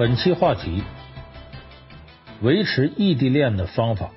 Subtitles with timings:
[0.00, 0.82] 本期话题：
[2.40, 4.12] 维持异地恋的方法。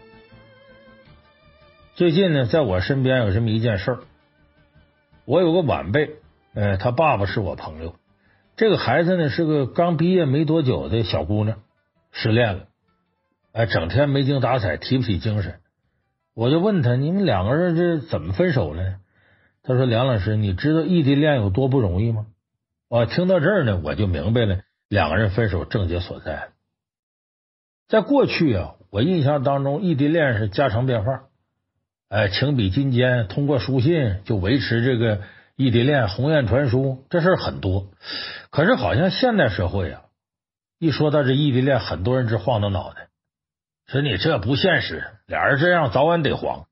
[1.96, 4.00] 最近呢，在我身边有这么一件事儿。
[5.26, 6.12] 我有个晚辈，
[6.54, 7.96] 呃，他爸爸是我朋友。
[8.56, 11.58] 这个孩子呢，是个刚毕业没多久的小姑娘，
[12.14, 12.68] 失恋了，
[13.52, 15.60] 哎，整天没精打采，提不起精神。
[16.34, 18.96] 我就问他：“你们两个人这怎么分手了呢？”
[19.64, 22.28] 他说：“梁老师，你知道异地恋有多不容易吗？”
[22.88, 24.62] 我听到这儿呢，我就明白了。
[24.94, 26.50] 两个人分手症结所在，
[27.88, 31.24] 在过去啊，我印象当中，异地恋是家常便饭，
[32.10, 35.22] 哎，情比金坚，通过书信就维持这个
[35.56, 37.88] 异地恋，鸿雁传书，这事儿很多。
[38.52, 40.04] 可是好像现代社会啊，
[40.78, 43.08] 一说到这异地恋，很多人直晃动脑袋，
[43.88, 46.68] 说你这不现实，俩人这样早晚得黄。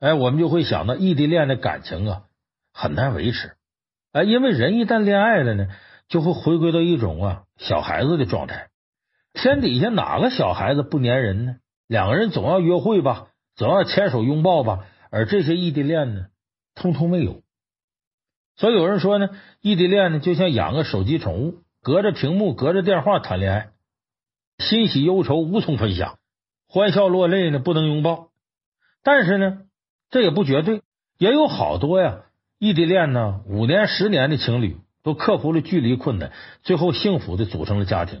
[0.00, 2.22] 哎，我们就会想到异地恋的感情啊，
[2.72, 3.52] 很难维持，
[4.12, 5.68] 哎，因为人一旦恋爱了呢。
[6.08, 8.68] 就会回归到一种啊小孩子的状态。
[9.34, 11.56] 天底下哪个小孩子不粘人呢？
[11.86, 14.84] 两个人总要约会吧，总要牵手拥抱吧。
[15.10, 16.26] 而这些异地恋呢，
[16.74, 17.42] 通通没有。
[18.56, 23.68] 所以有人说呢，异地恋呢就像养个手机宠物，隔着屏幕、隔着电话谈恋爱，
[24.58, 26.18] 欣喜忧愁无从分享，
[26.68, 28.28] 欢笑落泪呢不能拥抱。
[29.02, 29.60] 但是呢，
[30.10, 30.82] 这也不绝对，
[31.18, 32.22] 也有好多呀
[32.58, 34.76] 异地恋呢五年、十年的情侣。
[35.02, 36.32] 都克服了距离困难，
[36.62, 38.20] 最后幸福的组成了家庭。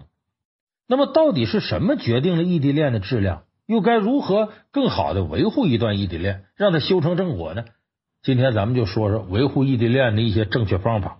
[0.86, 3.42] 那么，到底是什么决定了异地恋的质量？
[3.66, 7.64] 又该如何更好的维护一段异地恋，让它修成正果呢？
[8.22, 11.18] 今天咱们就说说维护异地恋的一些正确方法。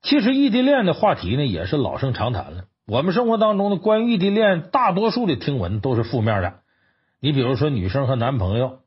[0.00, 2.64] 其实，异地恋的话题呢，也是老生常谈了。
[2.86, 6.60] 我们生活当中的关于异地恋，大多数的听闻都是负面的。
[7.20, 8.78] 你比如说，女生和男朋友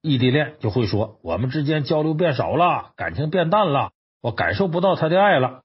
[0.00, 3.90] 异地恋，就会说我们之间交流变少了，感情变淡了。
[4.26, 5.60] 我感受不到他的爱了。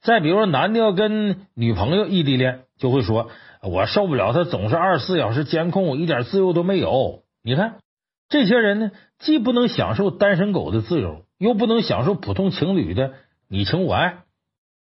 [0.00, 3.28] 再比如说，男的要跟女朋友异地恋，就会说
[3.60, 7.80] ：“我受不了他总是二十四小时监控，一点自由都没有。”你看，
[8.28, 13.14] 这些人呢，既不能享受单身狗的自由，又不能享受普通情侣的
[13.48, 14.18] 你情我爱。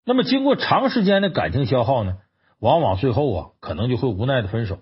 [0.05, 2.17] 那么，经过长时间的感情消耗呢，
[2.59, 4.81] 往往最后啊，可能就会无奈的分手。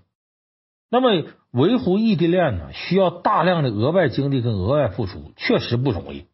[0.91, 6.25] 那么，维护异地恋呢，需要大量的额外精力跟额外付出，确实不容易。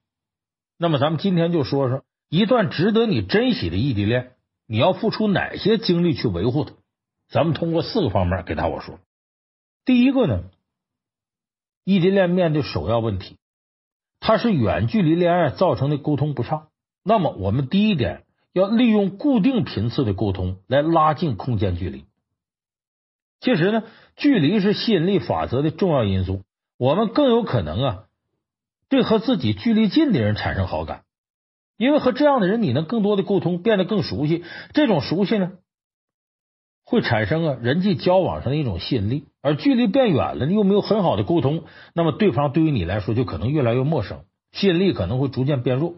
[0.81, 6.72] 那么，咱们今天就说说一段值得你珍惜的异地恋，你要付出哪些精力去维护它？
[7.28, 9.00] 咱们通过四个方面给大伙说。
[9.84, 10.44] 第一个呢，
[11.84, 13.39] 异地恋面对首要问题，
[14.21, 16.69] 它是远距离恋爱造成的沟通不畅。
[17.03, 22.05] 那么，我们第一点要利用固定频次的沟通来拉近空间距离。
[23.41, 23.83] 其实呢，
[24.15, 26.45] 距离是吸引力法则的重要因素，
[26.77, 28.05] 我们更有可能啊。
[28.88, 31.03] 对和自己距离近的人产生好感，
[31.76, 34.44] 因为和这样的人你能更多的沟通，变得更熟悉。
[34.72, 35.53] 这种熟悉呢，
[36.84, 39.27] 会产生啊人际交往上的一种吸引力。
[39.43, 45.94] 而距离变远了，你又没有很好的沟通，那么对方对于你来说就可能越来越陌生，吸引力可能会逐渐变弱。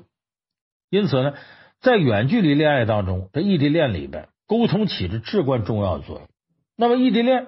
[0.90, 1.34] 因此呢，
[1.80, 6.28] 在远距离恋爱当中，这异地恋里边，沟通起着至关重要的作用。
[6.76, 7.46] 那么异地恋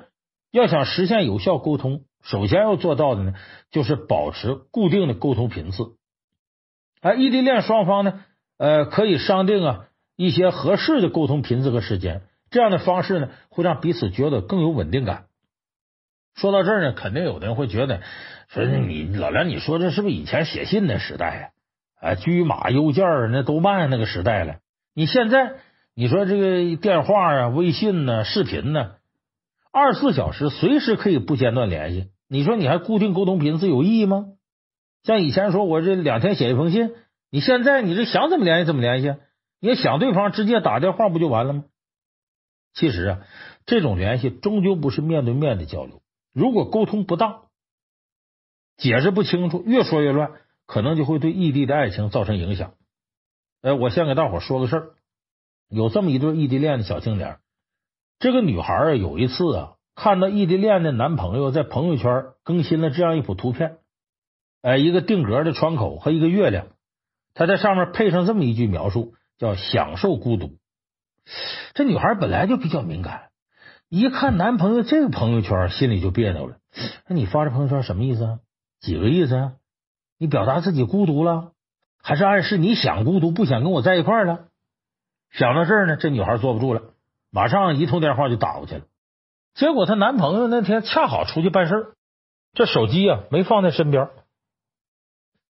[0.52, 2.04] 要想实现有效沟通。
[2.22, 3.34] 首先要做到的呢，
[3.70, 5.96] 就是保持固定的沟通频次。
[7.00, 8.24] 而异地恋双方呢，
[8.58, 9.84] 呃，可以商定啊
[10.16, 15.24] 一些合适的沟通频次和时间，这样的方式呢，会让彼此觉得更有稳定感。
[16.34, 18.02] 说到这儿呢，肯定有的人会觉得
[18.48, 21.52] 说你老梁，你说这是不是以前写信的时代
[22.00, 22.10] 啊？
[22.10, 24.56] 啊，车马邮件那都慢那个时代了。
[24.94, 25.56] 你现在
[25.94, 28.92] 你说这个电话啊、微信呢、视频呢？
[29.72, 34.26] 二十四小时随时可以不间断联系，你说你还固定沟通频次有意义吗？
[35.02, 36.94] 像以前说我这两天写一封信，
[37.30, 39.14] 你现在你这想怎么联系怎么联系，
[39.60, 41.64] 你要想对方直接打电话不就完了吗？
[42.74, 43.20] 其实啊，
[43.64, 46.02] 这种联系终究不是面对面的交流，
[46.32, 47.46] 如果沟通不当，
[48.76, 50.32] 解释不清楚，越说越乱，
[50.66, 52.74] 可能就会对异地的爱情造成影响。
[53.62, 54.94] 哎，我先给大伙说个事儿，
[55.68, 57.38] 有这么一对异地恋的小青年。
[58.22, 63.78] 这个女孩啊，有一次啊，看到异地恋的男朋友在朋友圈更新了这样一幅图片，
[64.62, 66.68] 哎，一个定格的窗口和一个月亮，
[67.34, 70.52] 她在上面配上这么一句描述，叫“享受孤独”。
[71.74, 73.30] 这女孩本来就比较敏感，
[73.88, 76.58] 一看男朋友这个朋友圈，心里就别扭了。
[77.08, 78.38] 那你发这朋友圈什么意思啊？
[78.80, 79.52] 几个意思啊？
[80.16, 81.54] 你表达自己孤独了，
[82.00, 84.44] 还是暗示你想孤独，不想跟我在一块了？
[85.32, 86.82] 想到这儿呢，这女孩坐不住了。
[87.32, 88.82] 马上一通电话就打过去了，
[89.54, 91.86] 结果她男朋友那天恰好出去办事儿，
[92.52, 94.10] 这手机啊没放在身边。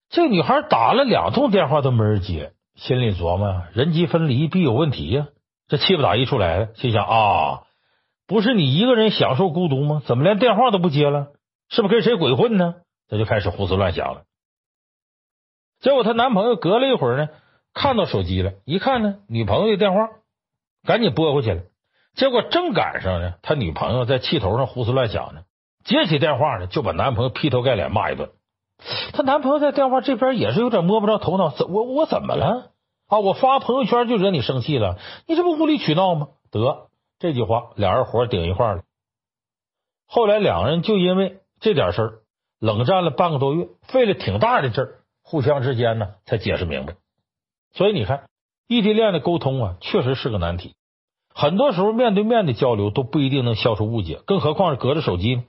[0.10, 5.28] 这女孩打了两通电话都没人接，心里琢磨：人机分离必有问题呀，
[5.68, 7.64] 这气不打一处来，心想啊，
[8.28, 10.02] 不是你一个人享受孤独吗？
[10.06, 11.32] 怎么连电话都不接了？
[11.70, 12.76] 是不是跟谁鬼混呢？
[13.08, 14.24] 他就开始胡思乱想了。
[15.80, 17.30] 结果她男朋友隔了一会儿呢，
[17.74, 20.10] 看到手机了，一看呢，女朋友的电话，
[20.84, 21.62] 赶紧拨过去了。
[22.16, 25.42] 结果正赶上呢，他女朋友在气头上胡思乱想呢，
[25.86, 28.30] 接起电话呢，就把男朋友劈头盖脸骂一顿。
[29.14, 32.72] 她男朋友在电话这边也是有点摸不着头脑，怎我我怎么了
[33.08, 33.20] 啊？
[33.20, 34.98] 我发朋友圈就惹你生气了？
[35.28, 36.30] 你这不无理取闹吗？
[36.52, 36.90] 得
[37.20, 38.84] 这句话，俩人火顶一块了。
[40.08, 42.14] 后来两个人就因为这点事儿
[42.60, 46.96] 冷战了半个多月，费了挺大的劲儿，互相之间呢才解释明白。
[47.74, 48.30] 所以你看，
[48.68, 50.76] 异地恋的沟通啊，确实是个难题。
[51.40, 55.44] 很多时候面对面的交流都不一定能消除误解，更何况是隔着手机呢？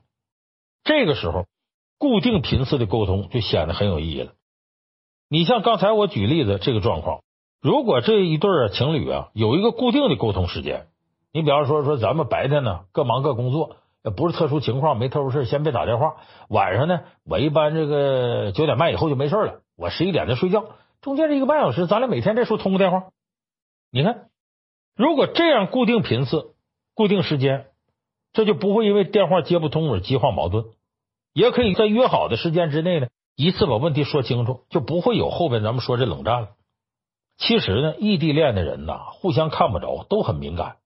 [0.85, 1.47] 这个时候。
[2.03, 4.33] 固定频次的沟通就显得很有意义了。
[5.29, 7.21] 你像刚才我举例子这个状况，
[7.61, 10.87] 如果这一对情侣啊有一个固定的沟通时间，
[11.31, 13.77] 你比方说说咱们白天呢各忙各工作，
[14.17, 16.15] 不是特殊情况没特殊事先别打电话。
[16.49, 20.65] 晚上呢，我一般这个九点半以后就没事了，我十一点再睡觉，
[21.03, 23.09] 中间这一个半小时，咱俩每天这时候通个电话。
[23.91, 24.30] 你看，
[24.97, 26.55] 如果这样固定频次、
[26.95, 27.67] 固定时间，
[28.33, 30.67] 这就不会因为电话接不通而激化矛盾。
[31.33, 36.49] 也可以在约好的时间之内呢，一次把问题说清楚，就不会有后边咱们说这冷战了。
[37.39, 40.77] 其实呢，异地恋的人呐，互相看不着，都很敏感。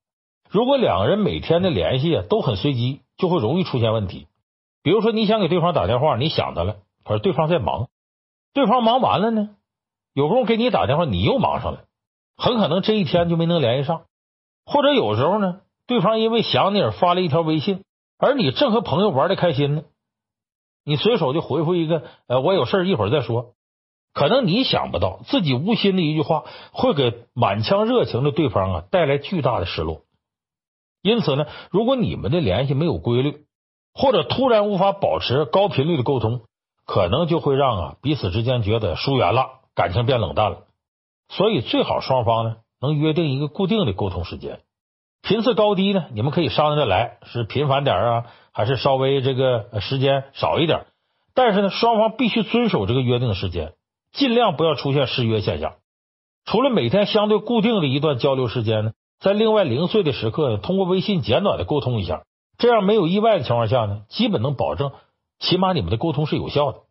[0.49, 4.29] 如果两个人每天的联系啊都很随机，就会容易出现问题。
[4.83, 7.89] 比如说，你想给对方打电话，你想他了，可是对方在忙，
[8.53, 9.57] 对方忙完了呢，
[10.13, 11.87] 有空给你打电话，你又忙上了，
[12.37, 14.05] 很可能这一天就没能联系上。
[14.67, 17.85] 或者有时候呢，对方因为想你而发了一条微信，
[18.19, 19.83] 而你正和朋友玩的开心呢。
[20.85, 23.55] 你随手就回复一个，呃，我有事一会儿再说。
[24.13, 30.03] 可能你想不到，自己无心的一句话，会给满腔热情的对方啊带来巨大的失落。
[31.03, 33.45] 因此呢，如果你们的联系没有规律，
[33.93, 36.43] 或者突然无法保持高频率的沟通，
[36.87, 40.64] 可能就会让啊彼此之间觉得疏远了，感情变冷淡了。
[41.37, 44.61] 所以最好双方呢能约定一个固定的沟通时间，
[45.23, 48.27] 频次高低呢，你们可以商量着来，是频繁点啊。
[48.57, 50.87] 还是稍微这个时间少一点，
[51.35, 53.73] 但是呢，双方必须遵守这个约定的时间，
[54.13, 55.75] 尽量不要出现失约现象。
[56.45, 62.23] 除了每天相对固定的一段交流时间呢，在另外零碎的时刻呢，通过微信简短的沟通一下，
[62.57, 64.93] 这样没有意外的情况下呢，基本能保证
[65.41, 66.83] 起码你们的沟通是有效的。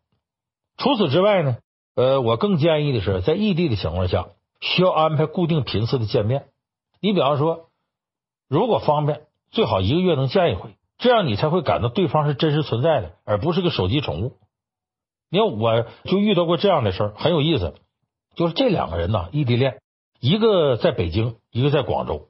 [0.76, 1.56] 除此之外呢，
[1.94, 4.28] 呃，我更建议的是，在异地的情况下，
[4.60, 6.48] 需要安排固定频次的见面。
[7.00, 7.70] 你比方说，
[8.48, 10.76] 如果方便，最好一个月能见一回。
[10.96, 14.36] 这样你才会感到对方是真实存在的，而不是个手机宠物。
[15.28, 17.74] 你看，我就遇到过这样的事儿，很有意思。
[18.34, 19.80] 就是这两个人呐，异地恋，
[20.18, 22.28] 一个在北京，一个在广州。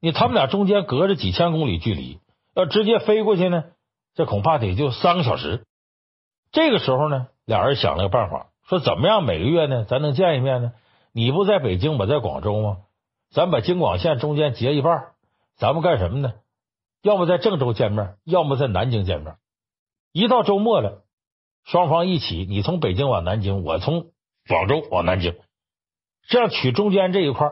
[0.00, 2.18] 你他们俩中间隔着几千公里距离，
[2.54, 3.64] 要直接飞过去呢，
[4.14, 5.64] 这恐怕得就三个小时。
[6.52, 10.72] 这个时候呢，俩人想了个办法，说怎么样每个月呢，咱能见一面呢？
[11.12, 12.78] 你不在北京，我在广州吗？
[13.30, 15.12] 咱把京广线中间截一半，
[15.56, 16.34] 咱们干什么呢？
[17.02, 19.36] 要么在郑州见面，要么在南京见面。
[20.12, 21.04] 一到周末了，
[21.64, 24.12] 双方一起，你从北京往南京，我从
[24.48, 25.36] 广州往南京，
[26.28, 27.50] 这样取中间这一块，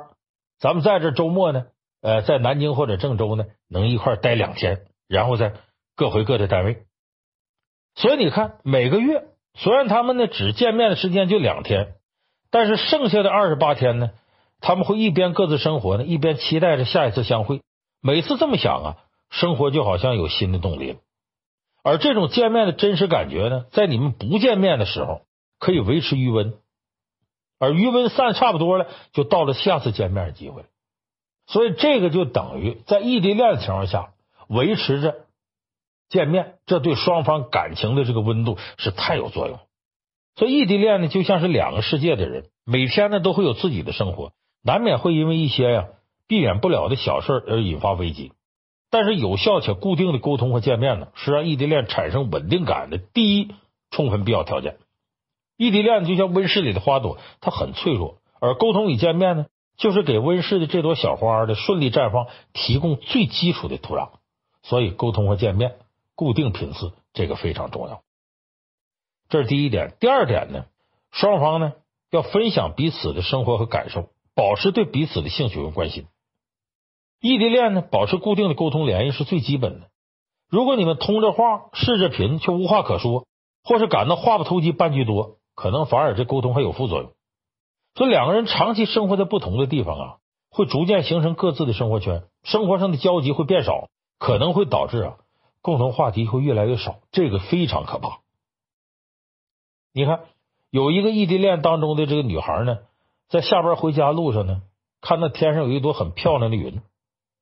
[0.59, 1.67] 咱们在这周末呢，
[2.01, 5.53] 呃，在南京或者郑州呢，能一块待两天，然后再
[5.95, 6.87] 各回各的单位。
[7.95, 11.95] 所以你看，每个月虽然他们呢只见面的时间就两天，
[12.51, 14.11] 但是剩下的二十八天呢，
[14.61, 17.61] 他们会一边各自生活呢，一边期待着下一次相会。
[18.01, 18.97] 每次这么想啊。
[19.35, 20.99] 生活就好像有新的动力了，
[21.83, 25.23] 而这种见面的真实感觉呢，在你们不见面的时候
[25.59, 26.53] 可以维持余温，
[27.59, 30.67] 而余温散差不多了，就到了下次见面的机会。
[31.47, 34.13] 所以这个就等于在异地恋的情况下
[34.51, 35.22] 维持着
[36.13, 39.59] 见面，这对双方感情的这个温度是太有作用。
[40.37, 45.87] 所以异地恋呢，就像是两个世界的人，每天呢都会有自己的生活，难免会因为一些呀
[46.29, 48.33] 避免不了的小事而引发危机。
[48.91, 53.49] 但是有效且固定的沟通和见面呢，是让异地恋产生稳定感的第一
[53.91, 54.77] 充分必要条件。
[55.57, 59.47] 异地恋就像温室里的花朵，它很脆弱，而沟通与见面呢，
[59.79, 64.11] 就是给温室的这朵小花的顺利绽放提供最基础的土壤。
[64.63, 65.73] 所以，沟通和见面，
[66.23, 68.03] 固定频次，这个非常重要。
[69.29, 69.97] 这是第一点。
[69.99, 70.67] 第二点呢，
[71.11, 71.73] 双方呢
[72.13, 76.07] 要分享彼此的生活和感受，保持对彼此的兴趣和关心。
[77.21, 79.89] 异地恋呢，保持固定的沟通联系是最基本的。
[80.49, 83.27] 如果你们通着话、视着频却无话可说，
[83.65, 87.11] 或是感到话不投机半句多，可能反而这沟通还有副作用。
[87.97, 90.17] 所以两个人长期生活在不同的地方啊，
[90.53, 93.89] 会逐渐形成各自的生活圈，生活上的交集会变少，
[94.21, 95.17] 可能会导致啊
[95.63, 98.19] 共同话题会越来越少，这个非常可怕。
[99.95, 100.25] 你看，
[100.71, 102.81] 有一个异地恋当中的这个女孩呢，
[103.29, 104.63] 在下班回家路上呢，
[105.01, 106.83] 看到天上有一朵很漂亮的云，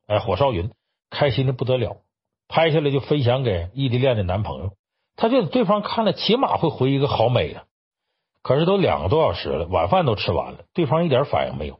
[0.07, 0.71] 哎，火烧云，
[1.11, 1.97] 开心的不得了，
[2.47, 4.73] 拍下来就分享给异地恋的男朋友。
[5.17, 7.65] 她觉得对方看了起码会回一个好美啊。
[8.43, 11.79] 可是都两个多小时了，晚饭都吃完了，对方一点反应没有。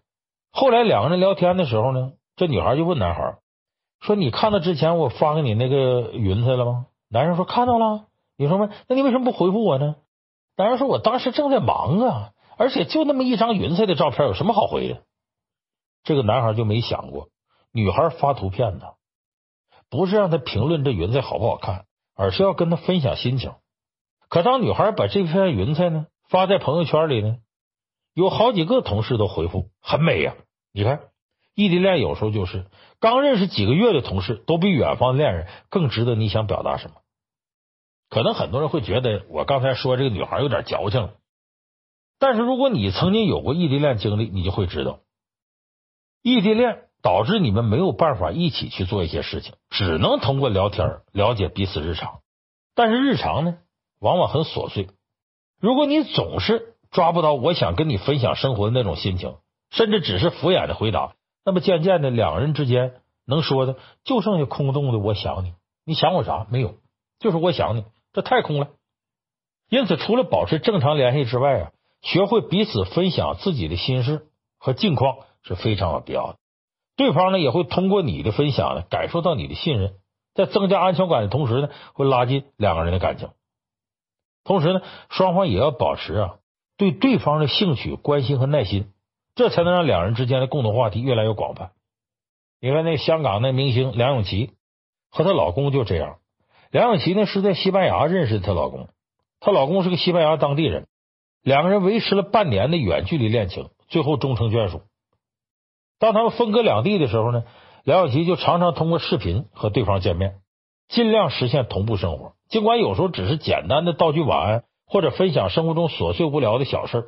[0.53, 3.39] 后来两个人聊天的时候呢，这女孩就问男孩
[4.01, 9.97] 说：“你看到之前我发给你那个云彩了吗？”男生说：“看到了。”女生问：“那你为什么不回复我呢？”
[10.57, 15.03] 男人说：“我当时正在忙啊，而且就那么一张云彩的照片，有什么好回的？”
[16.03, 17.29] 这个男孩就没想过，
[17.73, 18.87] 女孩发图片呢，
[19.91, 23.53] 不是让他评论这云彩好不好看，而是要跟他分享心情。
[24.29, 27.37] 可当女孩把这片云彩呢，发在朋友圈里呢，
[28.15, 30.35] 有好几个同事都回复很美呀。
[30.73, 31.01] 你看，
[31.55, 32.67] 异地恋有时候就是
[33.01, 36.97] 刚认识几个月的同事，都比远方的恋人更值得你想表达什么。
[38.11, 41.11] 可能很多人会觉得我刚才说这个女孩有点矫情，
[42.19, 45.01] 但是如果你曾经有过异地恋经历，你就会知道，
[46.23, 52.21] 异地恋导致你们没有办法一起去做一些事情，只能通过聊天了解彼此日常，
[52.75, 53.59] 但是日常呢，
[53.99, 54.89] 往往很琐碎。
[55.59, 59.37] 如果你总是抓不到我想跟你分享生活的那种心情，
[59.71, 61.15] 甚至只是敷衍的回答，
[61.51, 62.93] 那么渐渐的，两人之间
[63.27, 65.53] 能说的就剩下空洞的“我想你”。
[65.85, 66.47] 你想我啥？
[66.49, 66.77] 没有，
[67.19, 68.69] 就是我想你，这太空了。
[69.69, 74.29] 因此，除了保持正常联系之外啊，学会彼此分享自己的心事
[74.59, 76.39] 和近况是非常有必要的。
[76.95, 79.95] 对方呢，也会通过你的分享呢，感受到你的信任，
[80.35, 83.31] 在增加安全感的同时呢，会拉近两个人的感情。
[84.45, 86.37] 同时呢，双方也要保持啊
[86.77, 88.93] 对对方的兴趣、关心和耐心，
[89.41, 91.71] 这才能让两人之间的共同话题越来越广泛。
[92.61, 94.51] 你看，那香港那明星梁咏琪
[95.11, 96.19] 和她老公就这样。
[96.71, 98.91] 梁咏琪呢是在西班牙认识的她老公，
[99.41, 100.89] 她老公是个西班牙当地人，
[101.43, 104.83] 两个人维持了半年的远距离恋情，最后终成眷属。
[105.99, 107.45] 当他们分隔两地的时候呢，
[107.85, 110.35] 梁咏琪就常常通过视频和对方见面，
[110.87, 112.35] 尽量实现同步生活。
[112.51, 117.07] 尽管有时候只是简单的道句晚安，或者分享生活中琐碎无聊的小事，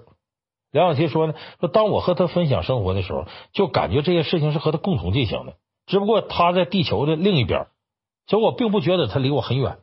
[0.72, 5.54] 梁晓琪说呢，说当我和他分享生活的时候，就感觉这些事情是和他共同进行的，
[5.86, 7.68] 只不过他在地球的另一边，
[8.26, 9.78] 所以我并不觉得他离我很远。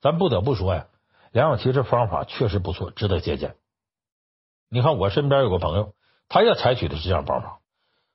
[0.00, 0.86] 咱不得不说呀，
[1.30, 3.54] 梁晓琪这方法确实不错，值得借鉴。
[4.68, 5.92] 你看我身边有个朋友，
[6.28, 7.60] 她也采取的是这样方法。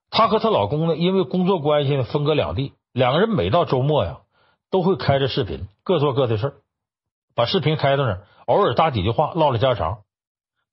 [0.09, 4.19] 她和她老公呢，因为工作关系呢，分隔两地，两个人每到周末呀。
[4.69, 6.53] 都会开着视频，各做各的事儿，
[7.35, 9.99] 把视频开到那儿，偶尔搭几句话，唠唠家常。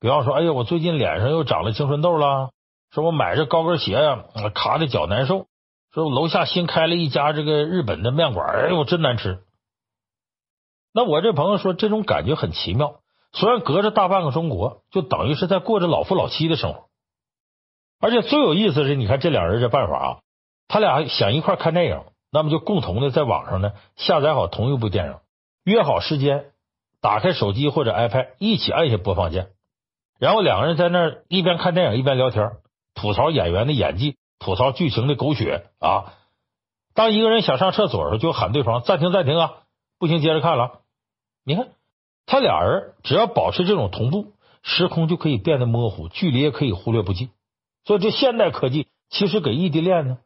[0.05, 2.51] 比方说，哎呀，我最近脸上又长了青春痘了，
[2.91, 4.23] 说我买这高跟鞋呀，
[4.55, 5.47] 卡的脚难受。
[5.95, 9.39] 说我楼下新开了一家这个日本的面馆，哎呦，真难吃。
[10.93, 12.97] 那我这朋友说，这种感觉很奇妙，
[13.33, 16.85] 虽然隔着大半个中国，就等于是在过着老夫老妻的生活。
[17.99, 20.19] 而且最有意思的是，你看这两人这办法啊，
[20.69, 22.03] 他俩想一块看电影。
[22.31, 25.15] 那么就共同的在网上呢下载好同一部电影，
[25.65, 26.51] 约好时间，
[27.01, 29.53] 打开手机或者 iPad，一起按下播放键，
[30.25, 32.53] 然后两个人在那儿一边看电影一边聊天，
[32.95, 36.15] 吐槽演员的演技，吐槽剧情的狗血啊。
[36.95, 39.53] 当一个人想上厕所的时候，就喊对方暂停暂停啊，
[39.99, 40.81] 不行接着看了。
[41.45, 41.69] 你看
[42.25, 47.29] 他俩人只要保持这种同步，时空就可以变得模糊，距离也可以忽略不计。
[47.85, 50.17] 所以这现代科技其实给异地恋呢。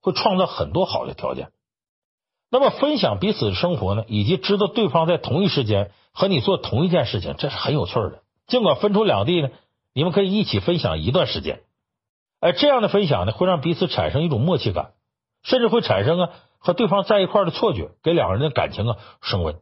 [0.00, 1.50] 会创造很多好的条件。
[2.52, 8.22] 那么，分享彼此的生活呢，以及知道对方在同一时间和你做同一件事情，这是很有趣的。
[8.50, 9.50] 尽管分出两地呢，
[9.94, 11.60] 你们可以一起分享一段时间。
[12.40, 14.90] 哎，这样的分享呢，会让彼此产生一种默契感，
[15.42, 19.56] 甚至会产生啊和对方在一块的错觉，给两个人的感情啊升温。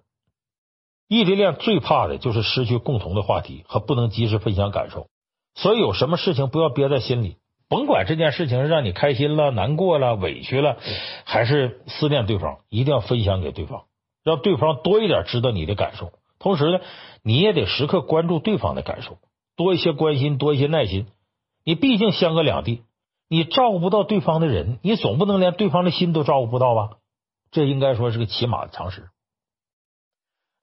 [1.07, 5.09] 异地恋最怕的就是失去共同的话题和不能及时分享感受，
[5.55, 7.37] 所以有什么事情不要憋在心里。
[7.69, 10.79] 甭管这件事情让你开心了、难过了、委屈了，
[11.25, 13.85] 还是思念对方，一定要分享给对方，
[14.25, 16.13] 让对方多一点知道你的感受。
[16.39, 16.81] 同时呢，
[17.23, 19.19] 你也得时刻关注对方的感受，
[19.57, 21.07] 多一些关心，多一些耐心。
[21.65, 22.83] 你毕竟相隔两地，
[23.29, 26.99] 你照顾不到对方的人，你总不能连对方的心都照顾不到吧？
[27.51, 29.09] 这应该说是个起码的常识。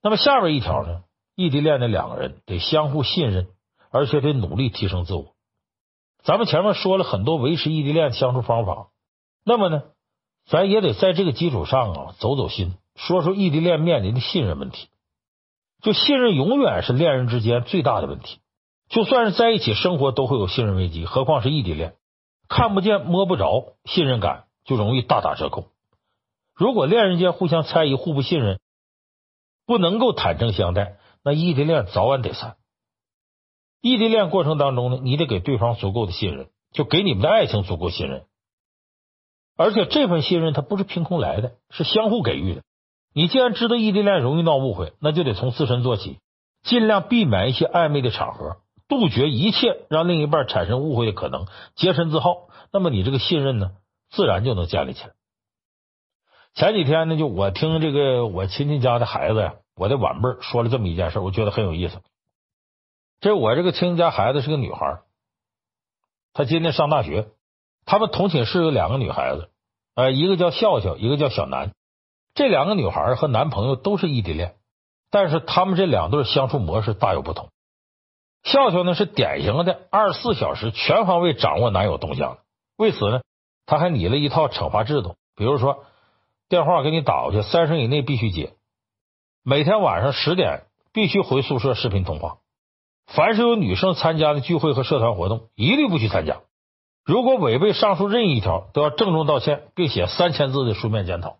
[0.02, 1.04] 那么下边一条呢，
[1.36, 3.48] 异地恋的两个人得相互信任，
[3.92, 5.34] 而且得努力提升自我。
[6.24, 8.88] 咱们前面说了很多维持异地恋相处方法，
[9.44, 9.84] 那么呢，
[10.46, 14.88] 咱也得在这个基础上啊走走心，说说异地恋面临的信任问题。
[15.82, 18.40] 就信任永远是恋人之间最大的问题，
[18.90, 21.96] 就算是在一起生活都会有信任危机，何况是异地恋。
[22.48, 25.72] 看不见摸不着，信任感就容易大打折扣。
[26.54, 28.60] 如果恋人间互相猜疑、互不信任，
[29.66, 32.56] 不能够坦诚相待，那异地恋早晚得散。
[33.82, 38.26] 异地恋过程当中呢，你得给对方足够的信任，就给你们的爱情足够信任。
[39.58, 42.64] 而且这份信任它不是凭空来的，是相互给予的。
[43.18, 46.20] 你既然知道异地恋容易闹误会，那就得从自身做起，
[46.64, 48.58] 尽量避免一些暧昧的场合，
[48.90, 51.46] 杜绝一切让另一半产生误会的可能，
[51.76, 52.50] 洁身自好。
[52.74, 53.72] 那么你这个信任呢，
[54.10, 55.12] 自然就能建立起来。
[56.56, 62.02] 前几天呢，就我听这个我亲戚家的孩子呀，我的晚辈说了这么一件事，我觉得很有意思。
[63.22, 65.00] 这我这个亲戚家孩子是个女孩，
[66.34, 67.30] 她今年上大学。
[67.86, 69.50] 他们同寝室有两个女孩子，
[69.96, 71.72] 呃，一个叫笑笑，一个叫小南。
[72.36, 74.56] 这两个女孩和男朋友都是异地恋，
[75.10, 77.50] 但是他们这两对相处模式大有不同。
[78.44, 82.40] 笑笑呢是典型的二十四小时全方位掌握男友动向，
[82.78, 83.22] 为此呢，
[83.66, 85.86] 他还拟了一套惩罚制度，比如说
[86.50, 88.54] 电话给你打过去，三声以内必须接，
[89.42, 92.40] 每天晚上十点必须回宿舍视频通话，
[93.08, 96.42] 凡是有女生参加的聚会和社团活动，一律不许参加。
[97.06, 101.38] 如果违背上述任意一条，都要郑重道歉，并写三千字的书面检讨。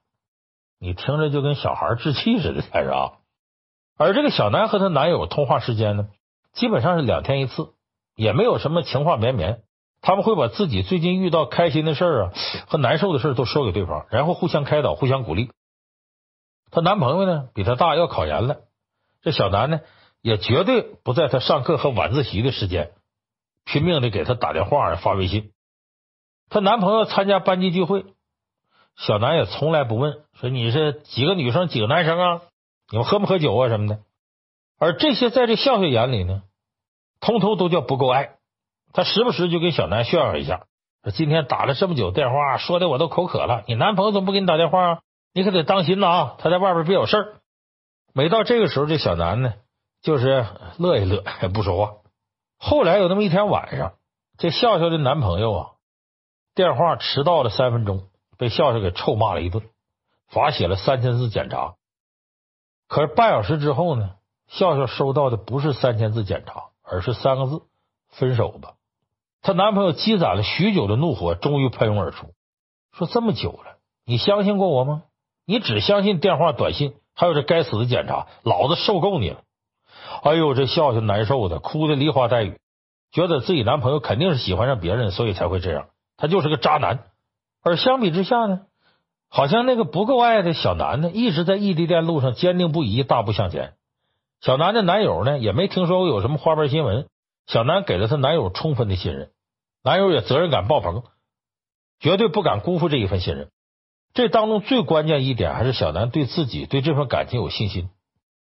[0.80, 3.14] 你听着就跟小孩置气似的，才是啊。
[3.98, 6.08] 而这个小南和她男友通话时间呢，
[6.54, 7.74] 基本上是两天一次，
[8.16, 9.62] 也没有什么情话绵绵。
[10.02, 12.34] 他们会把自己最近遇到开心的事儿啊
[12.68, 15.50] 和难受的事儿都说给对方，然后互相开导、互相鼓励。
[16.70, 18.58] 她男朋友呢，比她大，要考研了。
[19.24, 19.80] 这小南呢，
[20.22, 22.92] 也绝对不在她上课和晚自习的时间
[23.64, 25.54] 拼命的给她打电话、发微信。
[26.50, 28.06] 她男朋友参加班级聚会，
[28.98, 32.42] 小南也从来不问，说你是几个女生几个男生啊？
[32.92, 34.00] 你们喝不喝酒啊什么的？
[34.78, 36.44] 而这些在这笑笑眼里呢，
[37.20, 38.36] 通通都叫不够爱。
[38.94, 40.66] 她时不时就跟小南炫耀一下，
[41.04, 43.64] 说今天打了这么久电话，说的我都口渴了。
[43.68, 45.00] 你男朋友怎么不给你打电话啊？
[45.34, 47.36] 你可得当心呐啊，他在外边别有事儿。
[48.14, 49.54] 每到这个时候，这小南呢，
[50.02, 50.46] 就是
[50.78, 51.94] 乐一乐，也 不说话。
[52.58, 53.94] 后来有那么一天晚上，
[54.38, 55.72] 这笑笑的男朋友啊。
[56.54, 59.64] 电话迟到了三分钟，被笑笑给臭骂了一顿，
[60.28, 61.76] 罚写了三千字检查。
[62.88, 64.12] 可是半小时之后呢，
[64.48, 67.64] 笑笑收到的不是三千字检查，而是三个字：
[68.10, 68.74] 分手吧。
[69.42, 72.34] 她男朋友积攒了许久的怒火终于喷涌而出，
[72.94, 75.04] 说：“这么久了，你相信过我吗？
[75.46, 79.42] 你只相信电话、短信，还有这该死的检查，老子受够你了！”
[80.24, 82.60] 哎呦，这笑笑难受的，哭的梨花带雨，
[83.12, 85.90] 觉得自己男朋友肯定是喜欢上别人，所以才会这样。
[86.18, 87.12] 他就是个渣男，
[87.62, 88.62] 而相比之下呢，
[89.36, 93.74] 好像那个不够爱的小南呢，一直在异地恋路上坚定不移，大步向前。
[94.40, 97.08] 小南的男友呢，也没听说过有什么花边新闻。
[97.46, 99.32] 小南给了她男友充分的信任，
[99.84, 101.04] 男友也责任感爆棚，
[102.00, 103.50] 绝对不敢辜负这一份信任。
[104.14, 107.90] 这当中最关键一点，还是小南对自己对这份感情有信心。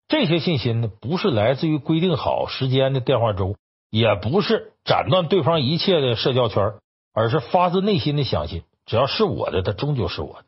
[0.07, 3.55] 这些信心呢，不是来自于规定好时间的电话粥，
[3.89, 6.73] 也不是斩断对方一切的社交圈。
[7.13, 10.45] 而是发自内心的相信，只要是我的，他终究是我的。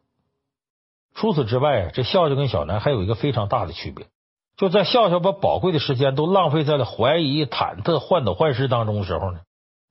[1.16, 4.08] 除此之外，这笑笑跟小南还有一个非常大的区别，
[4.56, 9.40] 就在笑笑把宝贵的时间都浪费在了怀疑、忐忑、患得患失当中的时候呢，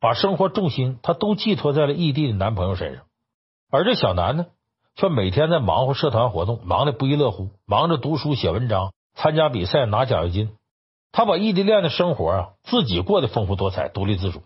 [0.01, 3.05] 把生活重心他都寄托在了异地的男朋友身上。
[3.71, 4.47] 而这小南呢，
[4.97, 10.51] 却每天在忙活社团活动，忙得不亦乐乎，忙着读书、写文章、参加比赛、拿奖学金。
[11.13, 14.43] 他把异地恋的生活啊，自己过得丰富多彩、独立自主。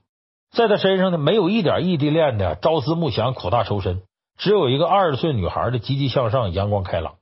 [0.51, 4.03] 在他身上呢，没有一点异地恋的朝思暮想、苦大仇深，
[4.43, 7.15] 只有一个二十岁女孩的积极向上、阳光开朗。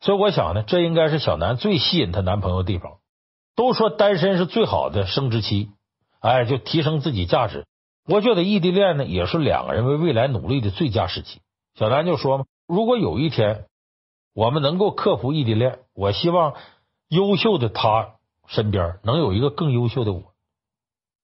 [0.00, 2.94] 所以我想呢，这应该是小南最吸引她男朋友的地方。
[3.54, 5.70] 都说单身是最好的生殖期，
[6.18, 7.66] 哎，就提升自己价值。
[8.04, 11.40] 我觉得异地恋呢，也是两个人为未来努力的最佳时期。
[11.76, 13.66] 小南就说嘛，如果有一天
[14.34, 16.54] 我们能够克服异地恋，我希望
[17.06, 18.14] 优秀的他
[18.48, 20.32] 身边能有一个更优秀的我。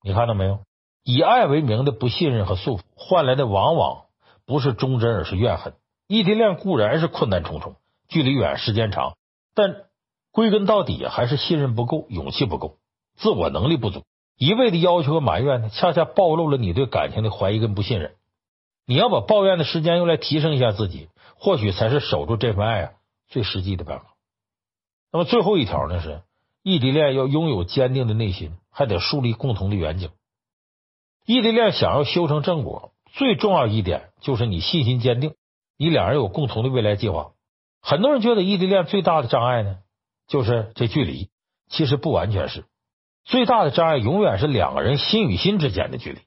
[0.04, 0.61] 你看到没有？
[1.02, 4.03] 以爱为名的不信任和束缚，换来的往往
[4.46, 5.74] 不是忠贞，而是怨恨。
[6.07, 7.76] 异地恋固然是困难重重，
[8.09, 9.16] 距离远，时间长，
[9.54, 9.85] 但
[10.30, 12.78] 归根到底还是信任不够，勇气不够，
[13.16, 14.02] 自我能力不足。
[14.37, 18.16] 一味的要求和埋怨呢，恰恰暴露了你对感情的怀疑跟不信任。
[18.87, 22.92] 你要把抱怨的时间用来提升一下自己，或许才是守住这份爱啊
[23.28, 24.14] 最实际的办法。
[25.12, 26.22] 那么最后一条呢是，
[26.62, 30.11] 异地恋要拥有坚定的内心，还得树立共同的远景。
[31.24, 35.35] 异地恋想要修成正果，最重要一点就是你信心坚定，
[35.79, 37.31] 你两人有共同的未来计划。
[37.81, 39.77] 很多人觉得异地恋最大的障碍呢，
[40.27, 41.29] 就是这距离，
[41.70, 42.64] 其实不完全是，
[43.24, 46.18] 最大的障碍永远是两个人心与心之间的距离。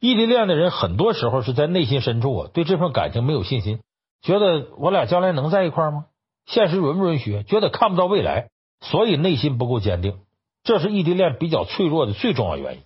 [0.00, 3.80] 异地恋的人很多时候是在内心深处啊，对这份感情没有信心，
[4.20, 6.06] 觉得我俩将来能在一块吗？
[6.44, 7.44] 现实允不允许？
[7.44, 8.48] 觉得看不到未来，
[8.80, 10.18] 所以内心不够坚定，
[10.64, 12.82] 这是异地恋比较脆弱的最重要原因。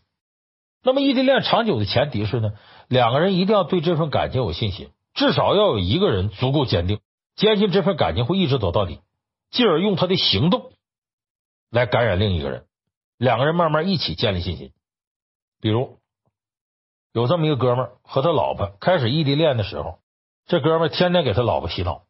[0.85, 2.53] 那么，异地恋长久的前提是呢，
[2.88, 7.01] 两个人一定要对这份感情有信心，至少要有一个人足够坚定，
[7.37, 9.01] 坚信这份感情会一直走到底，
[9.51, 10.72] 进而用他的行动
[11.70, 12.64] 来感染另一个人，
[13.18, 14.72] 两个人慢慢一起建立信心。
[15.61, 15.98] 比如，
[17.12, 19.98] 有这么一个哥们儿和他老婆开始异地恋的时候，
[20.46, 22.05] 这哥们儿天天给他老婆洗脑，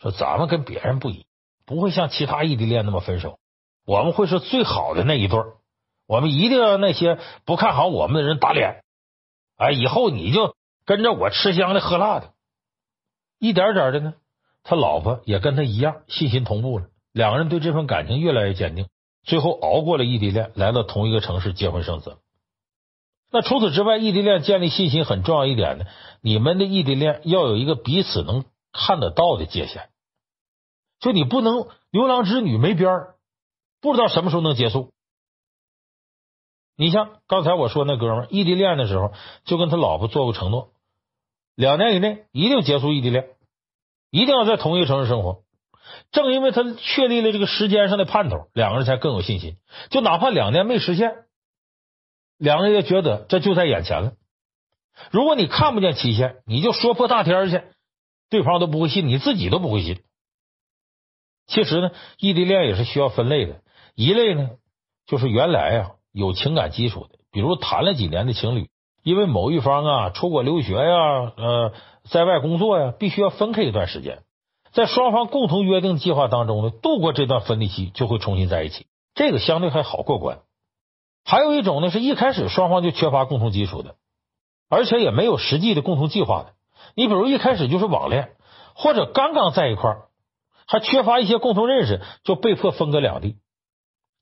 [0.00, 1.24] 说咱们跟别人不一样，
[1.64, 3.38] 不会像其他异地恋那么分手，
[3.86, 5.52] 我们会是最好的那一对儿。
[6.06, 8.83] 我们一定要那些不看好我们的人打脸，
[9.56, 12.32] 哎，以后你就跟着我吃香的喝辣的，
[13.38, 14.14] 一点点的呢，
[14.62, 18.88] 他老婆也跟他一样信心同步了，两个人对这份感情越来越坚定，
[19.22, 22.18] 最后熬过了异地恋，来到同一个城市结婚生子。
[23.30, 25.84] 那除此之外，异地恋建立信心很重要一点呢，
[26.20, 29.90] 你们的异地恋要有一个彼此能看得到的界限，
[31.00, 33.14] 就你不能牛郎织女没边儿，
[33.80, 34.93] 不知道什么时候能结束。
[36.76, 39.12] 你像刚才我说那哥们，异地恋的时候
[39.44, 40.72] 就跟他老婆做过承诺，
[41.54, 43.28] 两年以内一定结束异地恋，
[44.10, 45.42] 一定要在同一个城市生活。
[46.10, 49.58] 正因为他确立了这个时间上的盼头，两个人才更有信心。
[49.90, 51.24] 就哪怕两年没实现，
[52.38, 54.14] 两个人也觉得这就在眼前了。
[55.10, 57.62] 如果你看不见期限，你就说破大天去，
[58.30, 60.02] 对方都不会信，你自己都不会信。
[61.46, 63.60] 其实呢，异地恋也是需要分类的，
[63.94, 64.50] 一类呢
[65.06, 65.93] 就是原来呀。
[66.14, 68.70] 有情感基础的，比如谈了几年的情侣，
[69.02, 71.72] 因为某一方啊出国留学呀，呃，
[72.08, 74.22] 在外工作呀，必须要分开一段时间，
[74.72, 80.38] 在双方共同约定计划当中呢，度过这段分离期，就会重新在一起，这个相对还好过关。
[81.24, 83.96] 还有一种呢，是一开始双方就缺乏共同基础的，
[84.70, 86.52] 而且也没有实际的共同计划的。
[86.94, 88.36] 你比如一开始就是网恋，
[88.76, 90.02] 或者刚刚在一块儿，
[90.68, 93.36] 还缺乏一些共同认识，就被迫分隔两地。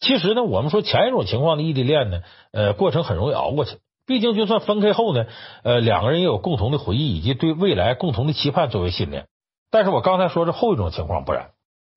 [0.02, 3.78] 其实呢，我们说前一种情况的异地恋呢，呃，过程很容易熬过去。
[4.04, 5.26] 毕竟就算分开后呢，
[5.62, 9.28] 呃，两个人也有共同的回忆以及对未来共同的期盼作为信念。
[9.70, 11.50] 但是我刚才说这后一种情况不然，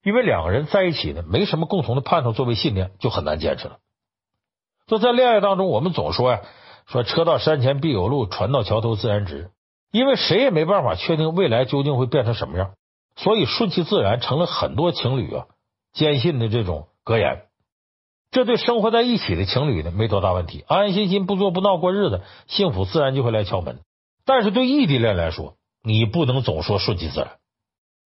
[0.04, 3.78] 因为两个人在一起呢，没什么共同的盼头作为信念，就很难坚持了。
[4.86, 6.42] 就在恋爱当中，我们总说呀，
[6.86, 9.50] 说车到山前必有路，船到桥头自然直。
[9.92, 12.76] 因为谁也没办法确定未来究竟会变成什么样，
[13.16, 15.46] 所以顺其自然成了很多情侣啊
[15.92, 17.45] 坚信的这种格言。
[18.32, 23.80] 这对生活在一起的情侣呢，没多大问题，安安心心不作不闹过日子，幸福自然就会来敲门。
[24.26, 27.38] 但是对异地恋来说，你不能总说顺其自然，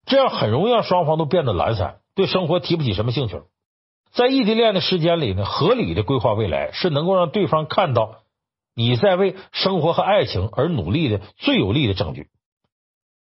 [0.06, 3.42] 这样很容易让双方都变得懒散，对生活提不起什么兴趣。
[4.12, 8.24] 在异地恋的时间里呢，合理的规划未来是能够让对方看到
[8.76, 12.28] 你在为生活和爱情而努力的最有力的证据。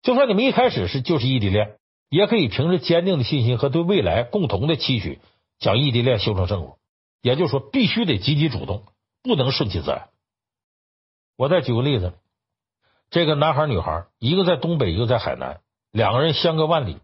[0.03, 1.77] 就算你们一开始是就是异地恋，
[2.11, 5.19] 也可以凭着坚定的信心和对未来共同的期许，
[5.59, 6.79] 将异地恋修成正果。
[7.25, 8.85] 也就是说，必须得积极主动，
[9.23, 10.11] 不能顺其自然。
[11.39, 12.13] 我再举个例子，
[13.09, 16.99] 这个男孩女孩，一个在东北，一个在海南，两个人相隔万里，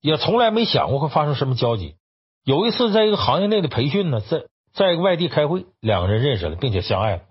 [0.00, 1.96] 也从来没想过会发生什么交集。
[2.44, 7.22] 有一次，在一个行业内的培训呢，在在一个外地开会，两个人认识了，并且相爱了。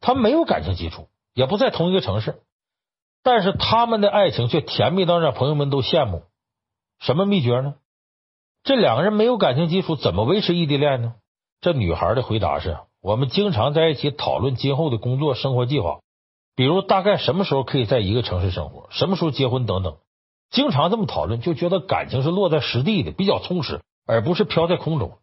[0.00, 2.42] 他们没有感情基础，也不在同一个城市，
[3.24, 6.22] 但是他们的爱情却甜蜜到让朋友们都羡慕。
[7.00, 7.74] 什么秘诀呢？
[8.62, 11.16] 这两个人没有感情基础，怎么维持异地恋呢？
[11.64, 16.00] 这女孩的回答是：我们经常在一起讨论今后的工作生活计划，
[16.54, 19.96] 比如大概什么时候可以在一个城市生活，什么时候结婚等等。
[20.50, 25.16] 经常这么讨论，就觉得感情是落在实地的，比较充实，而不是飘在空中。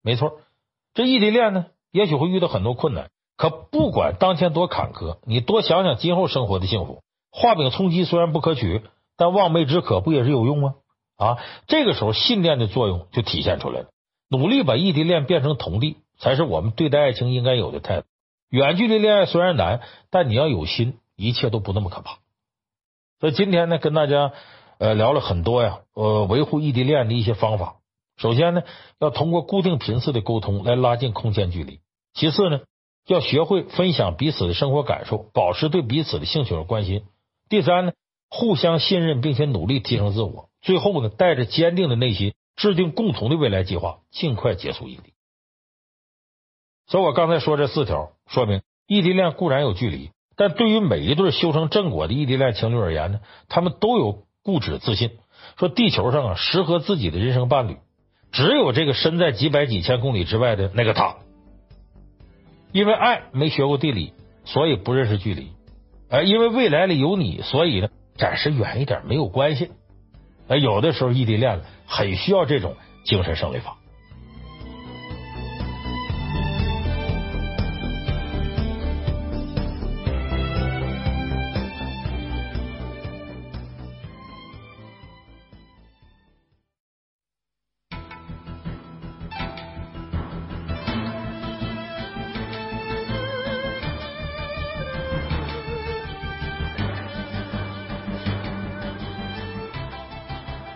[0.00, 0.38] 没错，
[0.94, 7.02] 这异地恋呢，也许会遇到很多困难，可不管当前多坎坷，你多想想今后生活的幸福。
[7.32, 8.84] 画饼充饥虽然不可取，
[9.16, 10.74] 但望梅止渴不也是有用吗？
[11.16, 13.88] 啊，这个时候信念的作用就体现出来了。
[14.30, 18.06] 努力把异地恋变成同地，才是我们对待爱情应该有的态度。
[18.48, 22.18] 远距离恋爱虽然难，但你要有心，一切都不那么可怕。
[23.18, 24.32] 所以今天呢，跟大家
[24.78, 27.78] 呃聊了很多呀，呃，维护异地恋的一些方法。
[28.18, 28.62] 首先呢，
[29.00, 31.80] 要通过固定频次的沟通来拉近空间距离；
[32.14, 32.60] 其次呢，
[33.08, 37.00] 要学会分享彼此的生活感受，保持对彼此的兴趣和关心；
[37.48, 37.92] 第三呢，
[38.28, 42.32] 互相信任，并且努力提升自我；最后呢，带着坚定的内心。
[42.60, 45.14] 制定共同的未来计划，尽快结束异地。
[46.86, 55.12] 所以，我刚才说这四条，说明异地恋固然有距离，但对于每一对修成正果的异地恋情侣而言呢，他们都有固执自信，
[55.56, 57.78] 说地球上啊，适合自己的人生伴侣，
[58.30, 61.16] 只有这个身在几百几千公里之外的那个他。
[62.72, 64.12] 因为爱没学过地理，
[64.44, 65.52] 所以不认识距离。
[66.10, 69.70] 呃，因为未来里有你，所以呢，暂时远一点没有关系。
[70.46, 73.76] 呃，有的时候异地恋很需要这种精神胜利法。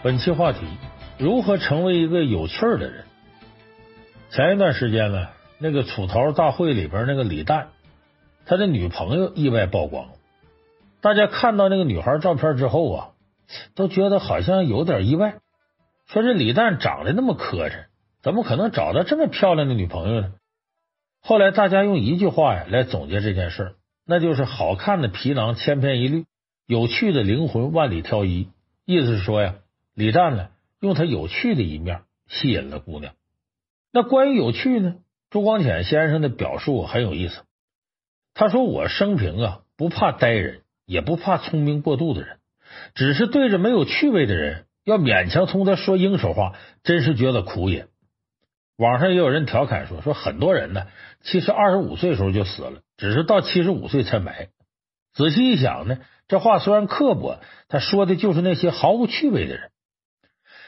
[0.05, 0.66] 本期话题：
[1.16, 3.05] 如何成为一个有趣的人？
[4.31, 7.68] 前一段时间呢，那个吐槽大会里边那个李诞，
[8.46, 10.09] 他的女朋友意外曝光。
[11.00, 13.09] 大家看到那个女孩照片之后啊，
[13.77, 15.37] 都觉得好像有点意外，
[16.09, 17.85] 说这李诞长得那么磕碜，
[18.20, 20.33] 怎么可能找到这么漂亮的女朋友呢？
[21.22, 23.74] 后来大家用一句话呀来总结这件事儿，
[24.05, 26.24] 那就是“好看的皮囊千篇一律，
[26.66, 28.48] 有趣的灵魂万里挑一”。
[28.85, 29.55] 意思是说呀。
[29.94, 30.48] 李诞呢，
[30.85, 33.14] 用他有趣的一面吸引了姑娘。
[33.90, 34.97] 那关于有趣呢，
[35.31, 37.40] 朱光潜先生的表述很有意思。
[38.35, 42.37] 他说：“我生平啊，不怕呆人，也不怕聪明过度的人，
[42.94, 47.87] 只是对着没有趣味的人，要勉强同他说应手话，真是觉得苦也。”
[48.77, 50.88] 网上也有人调侃说：“说很多人呢，
[51.23, 54.49] 其实二十五岁时候就死了，只是到七十五岁才埋。”
[55.16, 59.70] 仔细一想呢，这话虽然刻薄，他说的就是那些毫无趣味的人。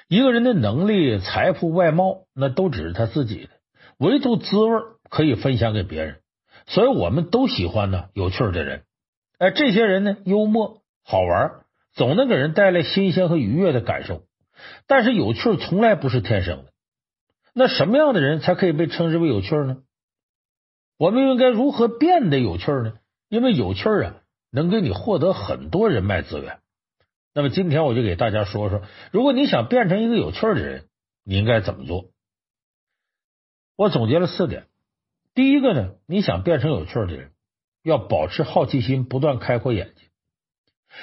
[0.09, 3.51] 一个人的能力、财富、外貌，那都只是他自己的，
[3.99, 6.21] 唯独滋味可以分享给别人。
[6.66, 8.85] 所以我们都喜欢呢有趣的人。
[9.38, 14.23] 哎，这些人呢，幽默、好玩，总能给人带来新鲜和愉悦的感受。
[14.87, 16.73] 但是有趣从来不是天生的。
[17.53, 19.79] 那什么样的人才可以被称之为有趣呢？
[20.99, 22.95] 我们应该如何变得有趣呢？
[23.29, 24.14] 因为有趣啊，
[24.51, 26.59] 能给你获得很多人脉资源。
[27.37, 28.81] 那么今天我就给大家说说，
[29.12, 30.85] 如果你想变成一个有趣的人，
[31.22, 32.07] 你应该怎么做？
[33.77, 34.64] 我总结了四点。
[35.35, 37.33] 第一个呢，你想变成有趣的人，
[37.83, 40.09] 要保持好奇心，不断开阔眼睛。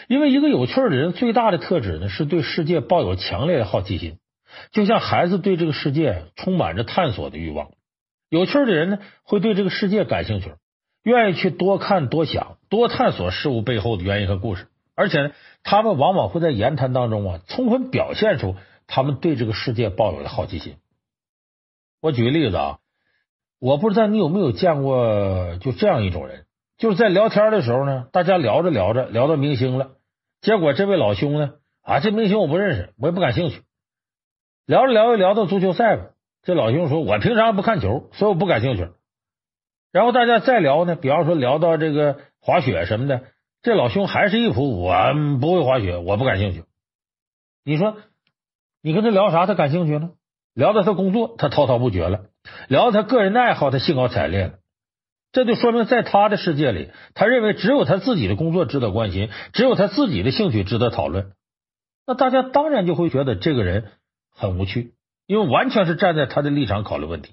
[0.07, 4.17] 因为一个有趣的人最大的特质呢，是对世界抱有强烈的好奇心，
[4.71, 7.73] 就像孩子对这个世界充满着探索的欲望。
[8.29, 10.55] 有趣的人呢，会对这个世界感兴趣，
[11.03, 14.65] 愿意去多看、多想、多探索事物背后的原因和故事。
[14.95, 15.31] 而且呢，
[15.63, 18.55] 他们往往会在言谈当中啊，充分表现出
[18.87, 20.75] 他们对这个世界抱有的好奇心。
[22.01, 22.79] 我举个例子啊，
[23.59, 26.45] 我不知道你有没有见过就这样一种人，
[26.77, 29.91] 就是在聊天的时候呢，大家聊着聊着聊到明星了，
[30.41, 33.61] 结果这位老兄呢，啊，这明星我不认识，我也不感兴趣。
[34.65, 38.89] 聊着聊着聊到足球赛了，这老兄说，我平常不看球，所以我不感兴趣。
[39.91, 43.21] 然后大家再聊呢，比方说聊到这个滑雪什么的。
[43.63, 44.93] 这老兄还是一副我
[45.39, 46.65] 不会滑雪，我不感兴趣。
[47.63, 47.95] 你说
[48.81, 49.45] 你跟他聊啥？
[49.45, 50.11] 他感兴趣了？
[50.53, 52.25] 聊到他工作，他滔滔不绝了；
[52.67, 54.53] 聊到他个人的爱好，他兴高采烈了。
[55.31, 61.31] 这就说明，在他的世界里，他认为只有他自己的工作值得关心，只有他自己的兴趣值得讨论。
[62.05, 63.91] 那大家当然就会觉得这个人
[64.29, 64.93] 很无趣，
[65.25, 67.31] 因为完全是站在他的立场考虑问题。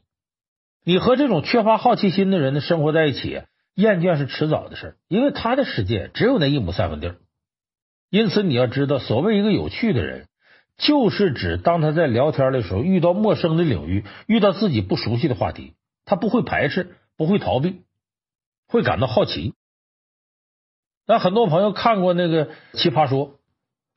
[0.84, 3.42] 你和这种缺乏好奇心的人呢，生活在一起。
[3.74, 7.16] 厌倦是迟早的事，因为他的世界只有那一亩三分地儿。
[8.10, 10.26] 因此，你要知道，所谓一个有趣的人，
[10.76, 17.82] 就是指当他在聊天的时候，遇到陌生的领域，遇到自己不熟悉的话题，他不会排斥，不会逃避，
[18.66, 19.54] 会感到好奇。
[21.06, 23.28] 那很多朋友看过那个《奇葩说》，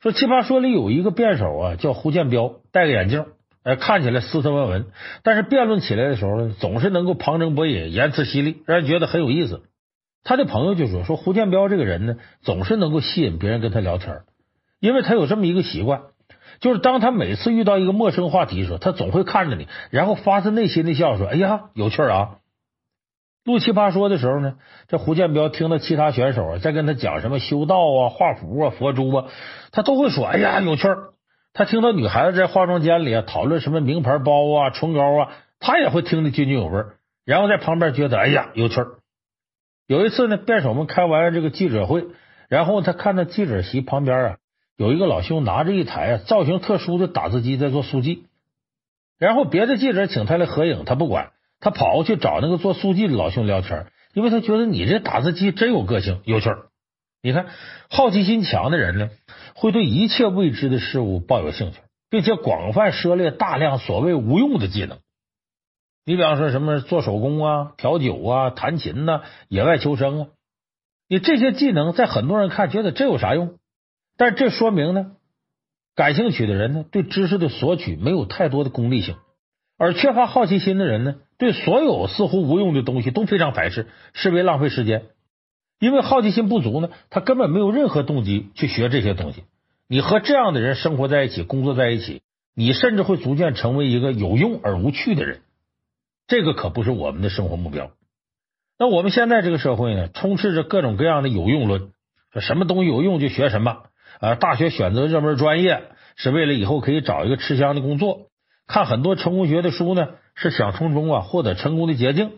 [0.00, 3.26] 说《奇葩说》里有一个辩手啊，叫胡建彪，戴个眼镜，
[3.64, 4.86] 哎，看起来斯斯文文，
[5.22, 9.62] 但是辩论起来的时候呢，总是能够旁征博引，言辞犀利，让人觉得很有意思。
[10.22, 14.20] 他的朋友就说：“说胡建彪这个人呢，总是能够吸引别人跟他聊天，
[14.80, 16.02] 因为他有这么一个习惯，
[16.60, 22.36] 就是当他每次遇到一个陌生话题的时候，他总会看着你，然后发自内心的笑说：‘哎呀，有趣啊！’
[23.46, 24.56] 录奇葩说的时候呢，
[24.88, 29.26] 这胡建彪听到其他选手啊在跟他讲什么修道啊、画符啊、佛珠啊，
[29.72, 30.86] 他都会说：‘哎呀，有趣。’
[31.54, 36.84] 他听到女孩子在化妆间里啊讨论什么名牌包啊、唇膏啊，他也会听得津津有味，
[37.24, 38.84] 然后在旁边觉得：‘哎呀，有趣。’
[39.86, 42.06] 有一次呢，辩手们开完这个记者会，
[42.48, 44.36] 然后他看到记者席旁边啊，
[44.76, 48.24] 有一个老兄拿着一台啊造型特殊的打字机在做速记，
[49.18, 56.66] 然后别的记者请他来合影，他不管，他跑过去找那个做速记的老兄聊天，因为他觉得你这打字机真有个性，有趣儿。
[57.22, 57.46] 你看，
[57.88, 59.08] 好奇心强的人呢，
[59.64, 61.78] 会对一切未知的事物抱有兴趣，
[62.10, 64.98] 并且广泛涉猎大量所谓无用的技能。
[66.04, 70.26] 你比方说什么做手工啊、调酒啊、弹琴呐、啊、野外求生啊，
[71.08, 73.54] 你这些技能在很多人看觉得这有啥用？
[74.18, 75.12] 但这说明呢，
[75.94, 79.16] 感兴趣的人呢，对知识的索取没有太多的功利性，
[79.78, 85.06] 而缺乏好奇心的人呢，对所有似乎无用的东西都非常排斥，视为浪费时间。
[85.80, 89.44] 因为好奇心不足呢，他根本没有任何动机去学这些东西。
[89.94, 95.42] 你和这样的人生活在一起，工作在一起，你甚至会逐渐成为一个有用而无趣的人。
[96.26, 97.92] 这个可不是我们的生活目标。
[98.76, 101.92] 那我们现在这个社会呢，充斥着各种各样的有用论，
[102.32, 103.84] 说什么东西有用就学什么
[104.18, 104.34] 啊。
[104.34, 105.84] 大学选择热门专业
[106.16, 108.30] 是为了以后可以找一个吃香的工作。
[108.66, 112.32] 看很多成功学的书呢，是想从中啊获得成功的捷径。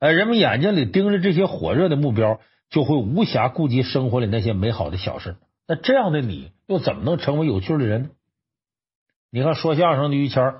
[0.00, 5.36] 呃，人们眼睛里盯着这些火热的目标，就会无暇顾及生活里那些美好的小事。
[5.68, 8.08] 那这样的你又怎么能成为有趣的人呢？
[9.30, 10.54] 你看说相声的于谦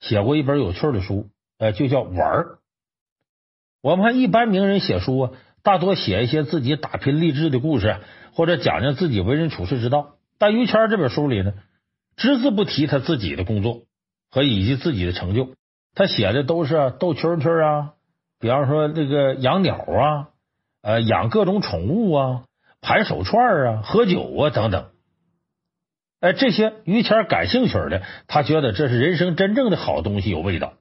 [0.00, 2.58] 写过一本有趣的书，呃，就叫玩儿。
[3.82, 5.32] 我们看一般名人写书啊，
[5.64, 7.98] 大多写一些自己打拼励志的故事，
[8.32, 10.14] 或者讲讲自己为人处世之道。
[10.38, 11.52] 但于谦这本书里呢，
[12.16, 13.82] 只字不提他自己的工作
[14.30, 15.54] 和以及自己的成就，
[15.94, 17.94] 他写的都是逗蛐蛐啊，
[18.38, 20.28] 比方说这个养鸟啊。
[20.86, 22.44] 呃，养各种宠物啊，
[22.84, 24.90] 盘手串啊，喝酒啊等等，
[26.20, 30.74] 哎，这些于谦感兴趣的，他觉得这是人生真正的好东西，有味道。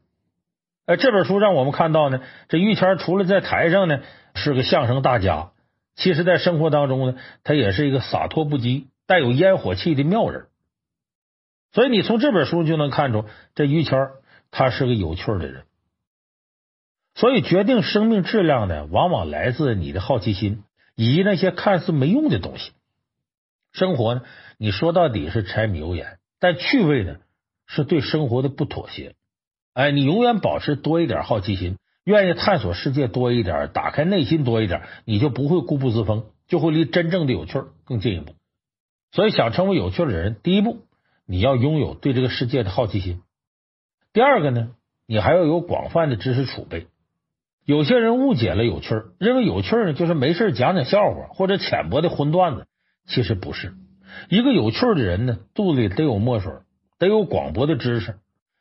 [0.86, 4.02] 哎，这本书让我们看到呢，这于谦除了在台上呢
[4.36, 5.52] 是个相声大家，
[5.96, 10.48] 其实在生活当中呢，他也是一个洒脱不羁、带有烟火气的妙人。
[11.72, 13.24] 所以你从这本书就能看出，
[13.56, 14.10] 这于谦
[14.52, 15.64] 他是个有趣的人。
[17.16, 20.64] 所以，决定生命质量的，往往来自你的好奇心，
[20.96, 22.72] 以及那些看似没用的东西。
[23.72, 24.22] 生活呢，
[24.58, 27.18] 你说到底是柴米油盐，但趣味呢，
[27.66, 29.16] 是对生活的不妥协。
[29.74, 38.36] 哎，你永远保持多一点好奇心，愿意探索世界多一点，打开内心多一点，你就不会固步自封，就会离真正的有趣更进一步。
[39.12, 40.86] 所以，想成为有趣的人，第一步，
[41.26, 43.22] 你要拥有对这个世界的好奇心；
[44.12, 44.76] 第二个呢，
[45.08, 46.86] 你还要有广泛的知识储备。
[47.66, 52.68] 有些人误解了有趣儿，认为有趣儿呢就是没事讲讲笑话或者浅薄的荤段子。
[53.08, 53.74] 其实不是，
[54.30, 56.52] 一个有趣儿的人呢，肚子里得有墨水，
[57.00, 58.16] 得有广博的知识。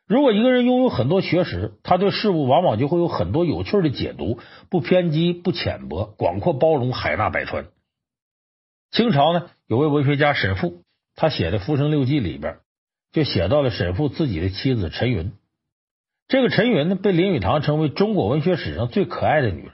[0.05, 4.39] 如果一个人拥有很多学识，他对事物往往就会有很多有趣的解读，
[4.69, 7.67] 不偏激、不浅薄，广阔包容，海纳百川。
[8.91, 10.81] 清朝呢，有位文学家沈复，
[11.15, 12.57] 他写的《浮生六记》里边
[13.11, 15.31] 就写到了沈复自己的妻子陈云。
[16.33, 19.71] 这个陈云呢，被林语堂称为中国文学史上最可爱的女人。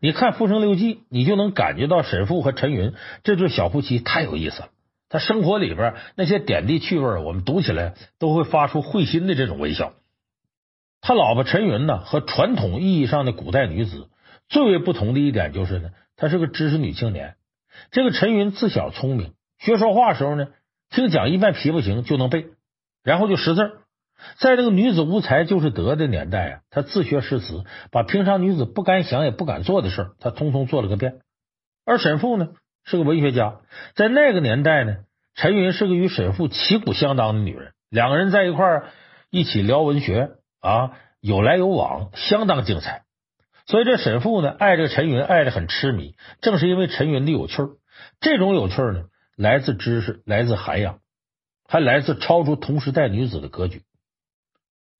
[0.00, 4.68] 你看《浮生六记》，你就能感觉到沈复和陈云这对小夫妻太有意思了。
[5.10, 9.92] 他生活里边那些点滴趣味，我们读起来都会发出会心的这种微笑。
[11.02, 14.08] 他老婆陈云呢，和传统意义上的古代女子
[14.48, 17.34] 最为不同的一点就是呢，她是个知识女青年。
[17.90, 20.46] 这个陈云自小聪明，学说话时候呢，
[20.88, 22.46] 听讲一半皮不行就能背，
[23.02, 23.80] 然后就识字。
[24.38, 31.20] 在这个女子无才就是德的年代啊，他自学诗词，把平常女子不敢想也不敢做的事儿，他通通做了个遍。
[31.84, 32.48] 而沈复呢，
[32.84, 33.60] 是个文学家，
[33.94, 34.96] 在那个年代呢，
[35.34, 38.86] 陈云是个与沈复旗鼓相当的女人，两个人在一块儿
[39.30, 43.02] 一起聊文学啊，有来有往，相当精彩。
[43.66, 47.70] 所以这沈复呢，爱这个陈云爱得很痴迷，正是因为陈云的有趣儿。
[48.20, 49.04] 这种有趣儿呢，
[49.36, 50.98] 来自知识，来自涵养，
[51.66, 53.82] 还来自超出同时代女子的格局。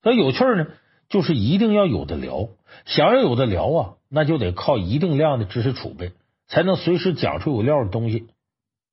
[0.05, 0.67] 所以有趣呢，
[1.09, 2.51] 就是一定要有的聊。
[2.85, 6.13] 想要有的聊啊，那就得靠一定量的知识储备，
[6.47, 8.29] 才能随时讲出有料的东西。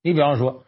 [0.01, 0.63] 你比方说，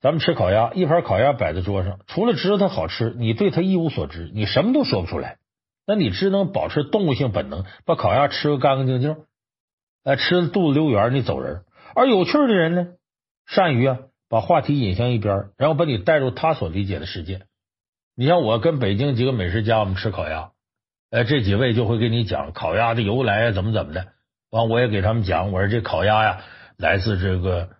[0.00, 5.38] 咱们吃烤鸭，一盘烤鸭摆在桌上，除了知道它好吃，你对它一无所知，你什么都说不出来。
[5.86, 9.16] 那你只能保持动物性本能，把烤鸭吃个干干净净，
[10.04, 11.62] 哎，吃的肚子溜圆，你走人。
[11.94, 12.88] 而有趣的人呢，
[13.46, 13.98] 善于啊
[14.28, 17.42] 把话题引向一边，然后把你带入他所理解的世界。
[18.14, 20.50] 你像我跟北京几个美食家，我们吃烤鸭，
[21.10, 24.08] 哎，这几位就会给你讲烤鸭的由来啊，怎么怎么的。
[24.50, 26.44] 完，我也给他们讲，我说这烤鸭呀，
[26.76, 27.70] 来自这个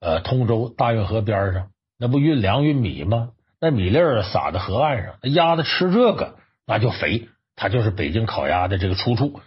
[0.00, 3.30] 呃通州大运河边上，那不运粮运米吗？
[3.60, 9.40] 那米粒儿撒在河岸上，那鸭子吃这个那就肥，它就是北京烤鸭的这个出处。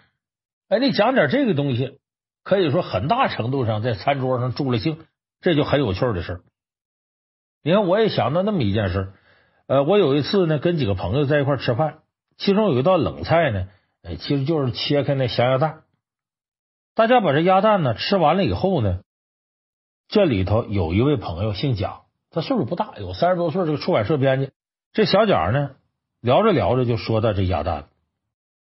[0.69, 1.99] 哎，你讲点这个东西，
[2.45, 4.99] 可以说很大程度上在餐桌上助了兴，
[5.41, 6.41] 这就很有趣的事。
[7.61, 9.11] 你看，我也想到那么一件事。
[9.69, 11.99] 呃，我有一次呢，跟几个朋友在一块吃饭，
[12.37, 13.67] 其中有一道冷菜呢，
[14.01, 15.83] 哎，其实就是切开那咸鸭蛋。
[16.95, 19.01] 大家把这鸭蛋呢吃完了以后呢，
[20.07, 22.01] 这里头有一位朋友姓贾，
[22.31, 24.49] 他岁数不大，有三十多岁，这个出版社编辑。
[24.91, 25.75] 这小贾呢，
[26.19, 27.87] 聊着聊着就说到这鸭蛋了，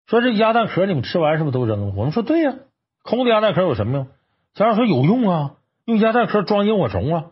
[0.06, 1.94] 说这鸭蛋壳你们吃完是不是都扔了？
[1.96, 2.54] 我们说对呀，
[3.02, 4.08] 空的鸭蛋壳有什么用？
[4.54, 7.32] 小冉说有用啊，用鸭蛋壳装萤火虫啊。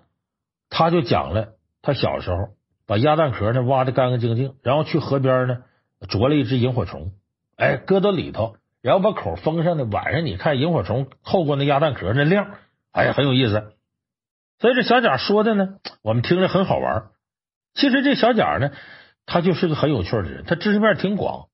[0.72, 1.50] 他就讲了，
[1.84, 2.50] 他小时候
[2.92, 5.60] 把鸭蛋壳呢挖的干干净净，然后去河边呢
[6.10, 7.14] 捉了一只萤火虫，
[7.56, 9.86] 哎，搁到里头，然后把口封上呢。
[9.86, 12.48] 晚上你看萤火虫透过那鸭蛋壳那亮，
[12.92, 13.72] 哎呀，很有意思。
[14.60, 17.04] 所以这小贾说的呢，我们听着很好玩。
[17.74, 18.72] 其实这小贾呢，
[19.26, 21.46] 他就是个很有趣的人，他知识面挺广。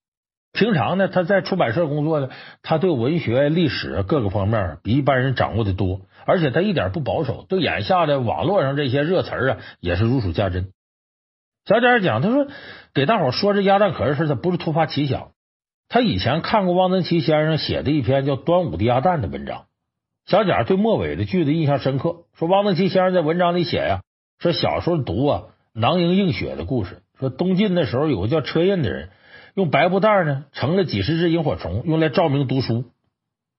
[0.54, 2.30] 平常呢，他在出版社工作呢，
[2.64, 10.72] 他对文学、历史各个方面比一般人掌握的多，而且他一点不保守，对眼下的网络上这些热词啊，也是如数家珍。
[11.68, 12.48] 小贾讲，他说
[12.94, 15.32] 给大伙说这鸭蛋壳的事，他不是突发奇想，
[15.90, 19.66] 他以前看过汪曾祺先生写的一篇叫《端午的鸭蛋》的文章。
[20.26, 24.02] 小贾对末尾的句子印象深刻，说汪曾祺先生在文章里写呀，
[24.40, 25.44] 说小时候读啊
[25.74, 29.10] 囊萤映雪的故事，说东晋的时候有个叫车胤的人，
[29.54, 32.86] 用白布袋呢盛了几十只萤火虫，用来照明读书。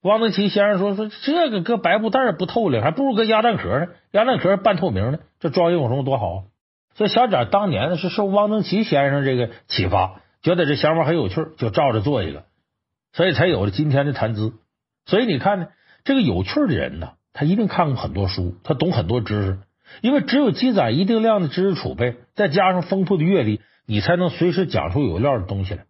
[0.00, 6.36] 汪曾祺先生说说这个搁白布袋不透亮，还不如搁鸭蛋壳呢，鸭蛋壳半透明呢，这装萤火虫多好。
[6.36, 6.42] 啊
[6.98, 12.44] 所以小贾当年呢是受汪曾祺先生这个启发，觉得这想法很有趣，就照着做一个，
[13.14, 14.52] 所以才有了今天的谈资。
[15.06, 15.68] 所以你看呢。
[16.04, 19.58] 这个有趣的人呢，他一定看过很多书，他懂很多知识，
[20.00, 25.84] 因为只有积攒一定量的知识储备，再加上丰富的阅历，你才能随时讲出有料的东西来。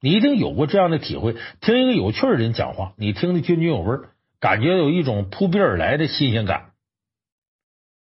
[0.00, 3.98] 你一定有过这样的体会：听一个有趣的人讲话，你听得津津有味，
[4.38, 6.70] 感觉有一种扑鼻而来的新鲜感。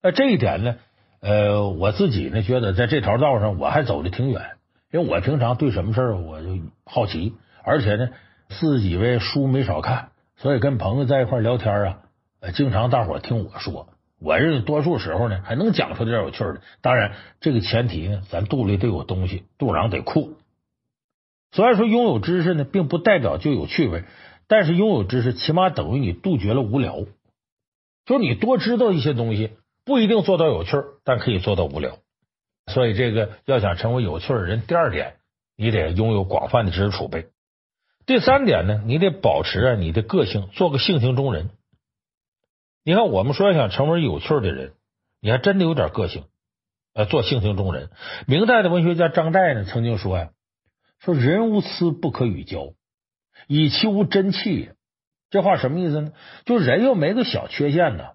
[0.01, 0.77] 那这一点呢，
[1.21, 4.57] 呃，我自己呢觉得在这条道上我还走的挺远，
[4.91, 8.09] 因为我平常对什么事儿我就好奇，而且呢，
[8.49, 10.09] 自己为书没少看。
[10.37, 12.01] 所以跟朋友在一块聊天啊，
[12.55, 16.61] 经常大伙听我说，我认为多数时候呢还能讲出点有趣的。
[16.81, 20.33] 当然，这个前提呢，咱肚里得有东西，肚囊得空。
[21.51, 24.05] 虽然说，拥有知识呢，并不代表就有趣味，
[24.47, 27.05] 但是拥有知识起码等于你杜绝了无聊。
[28.05, 29.51] 就你多知道一些东西，
[29.85, 31.97] 不一定做到有趣，但可以做到无聊。
[32.67, 35.17] 所以，这个要想成为有趣的人，第二点，
[35.57, 37.27] 你得拥有广泛的知识储备。
[38.05, 41.49] 第三点呢，你得保持啊你的个性，做个性情中人。
[42.83, 44.73] 你看，我们说要想成为有趣的人，
[45.19, 46.23] 你还真的有点个性，
[46.93, 47.89] 呃，做性情中人。
[48.27, 50.29] 明代的文学家张岱呢曾经说呀
[50.99, 52.73] ：“说人无疵不可与交，
[53.47, 54.71] 以其无真气。”
[55.29, 56.13] 这话什么意思呢？
[56.45, 58.11] 就人又没个小缺陷呢，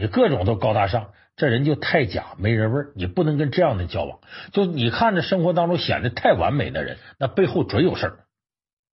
[0.00, 4.18] 你各种都高大上，这人就太假，没人味儿，你不能跟这样的交往。
[4.50, 8.18] 就你看着生活当中显得太完美的人，那背后准有事儿。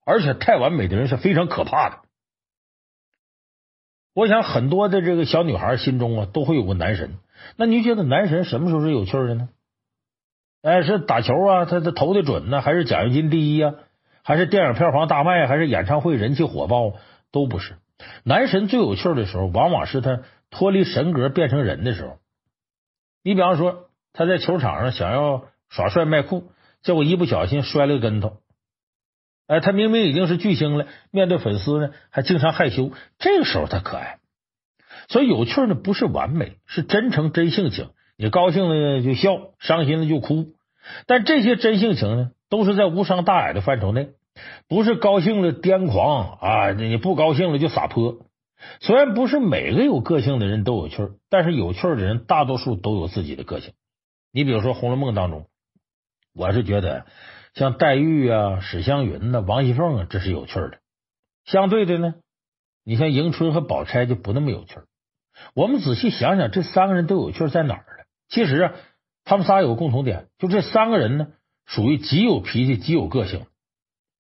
[0.06, 2.00] 而且太完美的人是非常可怕的。
[4.14, 7.16] 我想很多的这个小女孩心中啊，都会有个男神。
[7.56, 9.48] 那你觉得男神什么时候是有趣的呢？
[10.62, 13.76] 哎，是打球啊，他他投的准呢，还是奖学金第一啊，
[14.24, 16.96] 还是电影票房大卖，还是演唱会人气火爆？
[17.32, 17.78] 都不是。
[18.24, 22.18] 男神最有趣的时候，往往是他脱离神格变成人的时候。
[23.24, 28.38] 你比方说，他在球场上想要耍帅卖酷，结果一不小心摔了个跟头。
[29.48, 32.92] 哎，他明明已经是巨星了，面对粉丝呢，还经常害羞。
[33.18, 34.20] 这个时候他可爱，
[35.08, 37.90] 所以有趣呢，不是完美，是真诚真性情。
[38.18, 40.54] 你高兴了就笑，伤心了就哭。
[41.06, 44.10] 但这些真性情呢，都是在无伤大雅的范畴内，
[44.68, 48.27] 不是高兴了癫狂啊，你不高兴了就撒泼。
[48.80, 53.74] 虽然不是每个有个性的人都有趣儿，但是有趣儿的人大多数都有自己的个性。
[54.32, 55.48] 你比如说《红楼梦》当中，
[56.34, 57.06] 我是觉得。
[57.54, 60.78] 像黛玉啊、史湘云呐、王熙凤啊，这是有趣的。
[61.44, 62.14] 相对的呢，
[62.84, 64.86] 你像迎春和宝钗就不那么有趣儿。
[65.56, 68.06] 我们仔细想想，这三个人都有趣在哪儿呢？
[68.30, 68.74] 其实啊，
[69.24, 71.30] 他们仨有个共同点，就这三个人呢，
[71.66, 73.48] 属于极有脾气、极有个性。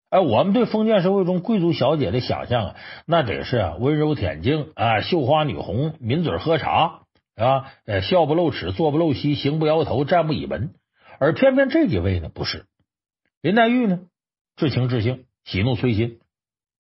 [0.10, 7.02] 哎，我们对封建社会中贵族小姐的想象啊，那得是啊，温柔恬静啊，绣花女红，抿嘴喝茶
[7.36, 10.74] 啊，笑不露齿，坐不露膝，行不摇头，站不倚门。
[11.20, 12.66] 而偏偏这几位呢，不是。
[13.42, 14.00] 林黛玉呢，
[14.56, 16.20] 至情至性，喜怒随心。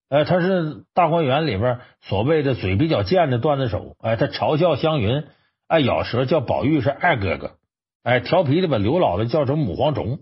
[0.09, 3.95] 哎，她是大观园里边所谓的嘴比较贱的段子手。
[3.99, 5.25] 哎，她嘲笑湘云
[5.67, 7.57] 爱咬舌，叫宝玉是二哥哥。
[8.01, 10.19] 哎，调皮的把刘姥姥叫成母蝗虫，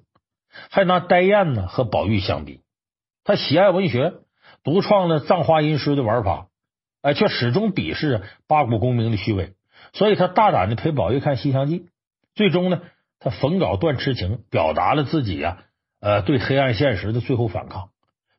[0.69, 2.59] 还拿呆雁呢和宝玉相比。
[3.27, 4.13] 他喜爱文学，
[4.63, 6.47] 独创了葬花吟诗的玩法，
[7.01, 9.53] 哎，却始终鄙视八股功名的虚伪。
[9.91, 11.79] 所以，他大胆的陪宝玉看《西厢记》，
[12.35, 12.79] 最终呢，
[13.19, 15.57] 他焚稿断痴情，表达了自己呀。
[15.99, 17.89] 呃，对黑暗现实的最后反抗。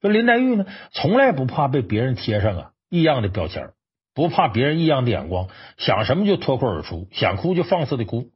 [0.00, 3.72] 这林黛玉呢，从来不怕被别人贴上啊异样的标签，
[4.14, 8.30] 不怕别人异样的眼光，想什么就脱口而出，想哭就放肆的哭。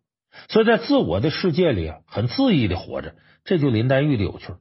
[0.51, 4.53] 所以在自我的世界里啊，很恣意的活着，这就林黛玉的有趣。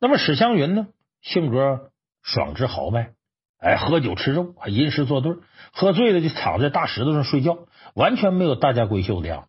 [0.00, 0.88] 那么史湘云呢，
[1.22, 1.90] 性格
[2.22, 3.10] 爽直豪迈，
[3.58, 5.34] 哎，喝酒吃肉，还吟诗作对，
[5.72, 7.58] 喝醉了就躺在大石头上睡觉，
[7.94, 9.48] 完全没有大家闺秀的样子。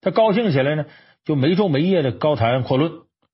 [0.00, 0.86] 他高兴起来呢，
[1.24, 2.92] 就没昼没夜的高谈阔论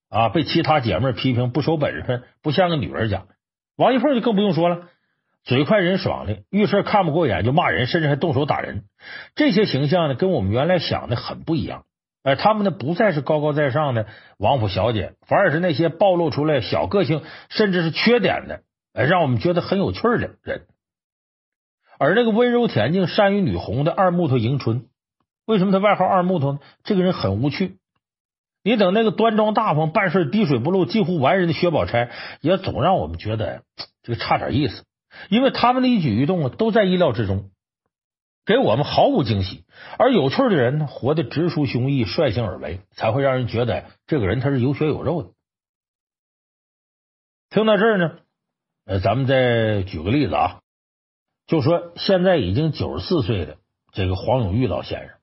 [0.09, 3.27] 啊，被其他姐妹批评不守本分，不像个女人家。
[3.77, 4.89] 王一凤就更不用说了，
[5.43, 8.85] 嘴快人爽的，遇事看不过眼就骂人，甚至还动手打人。
[9.35, 11.85] 这些形象呢，跟我们原来想的很不一样。
[12.23, 14.07] 哎，他们呢不再是高高在上的
[14.39, 18.63] 王府小姐，反而是那些暴露出来小个性，甚至是缺点的。
[18.93, 20.67] 哎，让我们觉得很有趣的人，
[21.99, 24.87] 而那个温柔恬静、善于女红的二木头迎春，
[25.47, 26.59] 为什么他外号二木头呢？
[26.85, 27.79] 这个人很无趣。
[28.63, 32.11] 你等那个端庄大方、办事滴水不漏、近乎完人的薛宝钗，
[32.43, 33.63] 也总让我们觉得
[34.03, 34.85] 这个差点意思。
[35.31, 37.51] 因为他们的一举一动啊，都在意料之中，
[38.51, 39.65] 给我们毫无惊喜。
[39.97, 45.31] 而有趣的人呢，活得直抒胸臆、率性而为，才会让人觉得这个人他是有血有肉的。
[47.49, 48.19] 听到这儿呢。
[48.87, 50.63] 呃，咱们再举个例子啊，
[51.47, 53.59] 就说现在已经九十四岁的
[53.93, 55.17] 这个黄永玉老先生，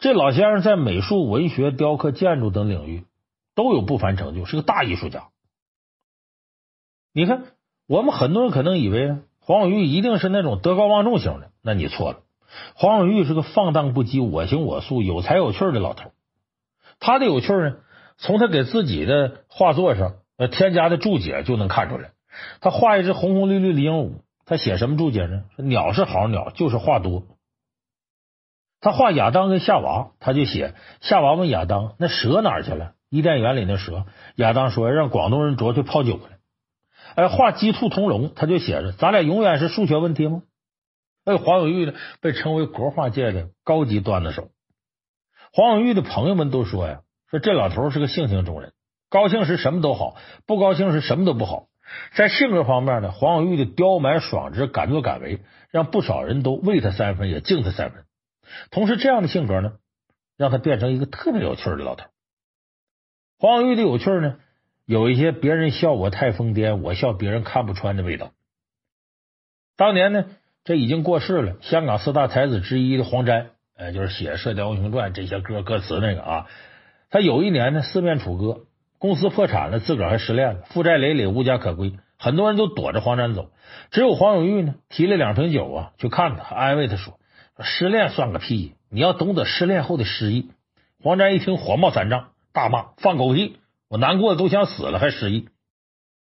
[0.00, 3.04] 这老先生在美术、文学、雕刻、建筑等领域
[3.54, 5.28] 都有不凡成就，是个大艺术家。
[7.12, 7.44] 你看，
[7.86, 9.18] 我们很多人可能以为
[9.48, 12.18] 黄永玉一定是那种德高望重型的，那你错了。
[12.74, 16.10] 黄永玉是个放荡不羁、我行我素、有才有趣的老头。
[17.00, 17.76] 他的有趣呢，
[18.18, 20.16] 从他给自己的画作上。
[20.36, 22.10] 呃，添加的注解就能看出来。
[22.60, 25.44] 他画一只红红绿绿的鹦鹉，他写什么注解呢？
[25.56, 27.22] 鸟是好鸟，就是话多。
[28.82, 34.04] 他画亚当跟夏娃，他就写夏娃问亚当：“那蛇哪去了？”伊甸园里那蛇，
[34.36, 36.28] 亚当说：“让广东人捉去泡酒了。”
[37.18, 40.44] 哎，画鸡兔同笼，他就写着：“咱俩永远是数学问题吗？”
[41.26, 44.50] 哎，黄永玉呢，被称为国画界的高级段子手。
[45.52, 48.72] 黄永玉的朋友们都说呀：“说这老头是个性情中人。”
[49.10, 50.14] 高兴时什么都好，
[50.46, 51.66] 不高兴时什么都不好。
[52.14, 55.40] 在性格方面呢，黄永玉的刁蛮爽直、敢作敢为，
[55.72, 58.04] 让不少人都畏他三分，也敬他三分。
[58.70, 59.72] 同时，这样的性格呢，
[60.36, 62.04] 让他变成一个特别有趣的老头。
[63.40, 64.38] 黄永玉的有趣呢，
[64.88, 68.30] 有一些别人笑我太疯癫，我笑别人看不穿的味道。
[69.76, 70.24] 当年呢，
[70.64, 76.46] 这已经过世了，香港四大才子之一的黄沾，呃，就是写《射雕英雄传》这些歌歌词那个啊，
[77.10, 78.62] 他有一年呢，四面楚歌。
[78.98, 81.92] 公司破产了，自个儿还失恋了，负债累累，无家可归。
[82.16, 83.50] 很多人都躲着黄沾走，
[83.90, 87.20] 只有黄永玉呢，提了两瓶酒啊，去看他，安慰他说
[87.60, 90.50] ：“失恋算个屁，你要懂得失恋后的失意。”
[91.04, 93.58] 黄沾一听，火冒三丈，大骂：“放狗屁！
[93.88, 95.48] 我难过的都想死了，还失忆。”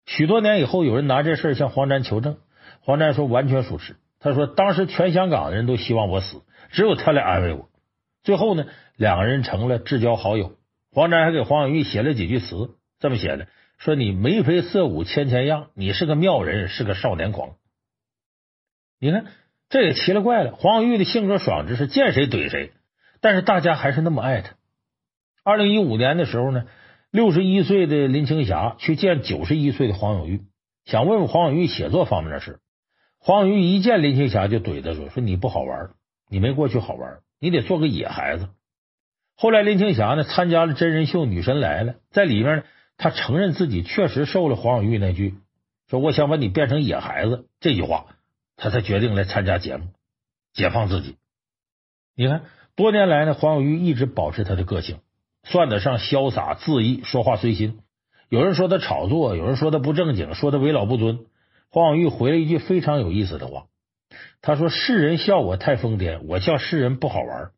[0.05, 2.37] 许多年以后，有人拿这事向黄沾求证，
[2.81, 3.95] 黄沾说完全属实。
[4.19, 6.41] 他说：“当时全香港的人都希望我死，
[6.71, 7.69] 只有他来安慰我。”
[8.23, 10.57] 最后呢，两个人成了至交好友。
[10.91, 13.47] 黄沾还给黄永玉写了几句词，这么写的：
[13.77, 17.55] 说你眉飞色舞千千样，你是个妙人，是个少年狂。
[18.99, 19.25] 你看，
[19.69, 20.53] 这也奇了怪了。
[20.53, 22.71] 黄永玉的性格爽直，是见谁怼谁，
[23.19, 24.53] 但是大家还是那么爱他。
[25.43, 26.65] 二零一五年的时候呢，
[27.13, 30.41] 六十一岁的林青霞去见九十一岁的黄永玉，
[30.83, 32.59] 想问问黄永玉写作方面的事。
[33.19, 35.91] 黄永玉一见林青霞就怼他说：说你不好玩，
[36.27, 38.49] 你没过去好玩，你得做个野孩子。
[39.35, 42.63] 后来林青霞呢参加了真人秀《女神来了》，在里面呢，
[42.97, 45.35] 她承认自己确实受了黄永玉那句
[45.91, 48.07] 说“我想把你变成野孩子”这句话，
[48.57, 49.85] 她才决定来参加节目，
[50.51, 51.17] 解放自己。
[52.15, 52.45] 你看，
[52.75, 54.97] 多年来呢，黄永玉一直保持他的个性，
[55.43, 57.79] 算得上潇洒恣意，说话随心。
[58.29, 61.19] 有人说他炒作，有人说他不正经，说他为老不尊。
[61.69, 63.65] 黄永玉回了一句非常有意思的话，
[64.41, 67.51] 他说：“世人笑我太疯癫，我笑世人不好玩。”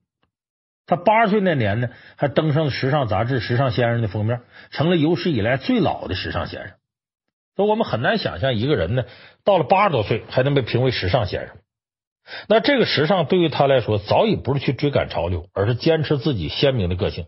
[0.87, 6.77] 他八十岁那年呢，还登上了时尚杂志《时尚先生》的封面，成了有史以来最老的时尚先生。
[7.55, 9.05] 所以我们很难想象一个人呢，
[9.43, 11.55] 到了八十多岁还能被评为时尚先生。
[12.47, 17.25] 那这个时尚对于他来说，早已不是去追赶潮流，而是坚持自己鲜明的个性。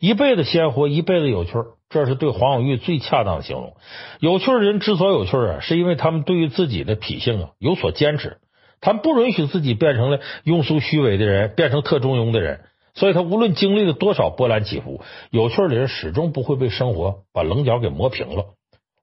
[0.00, 1.52] 一辈子鲜活，一辈子有趣，
[1.88, 3.76] 这是对黄永玉最恰当的形容。
[4.20, 8.38] 有趣的人之所以有趣啊，是因为他们对于自己的脾性啊有所坚持。
[8.80, 12.60] 他们不允许自己变成了庸俗虚伪的人，变成特中庸的人，
[12.94, 18.46] 所以他无论经历了多少波澜起伏，有趣的人始终不会被生活把棱角给磨平了，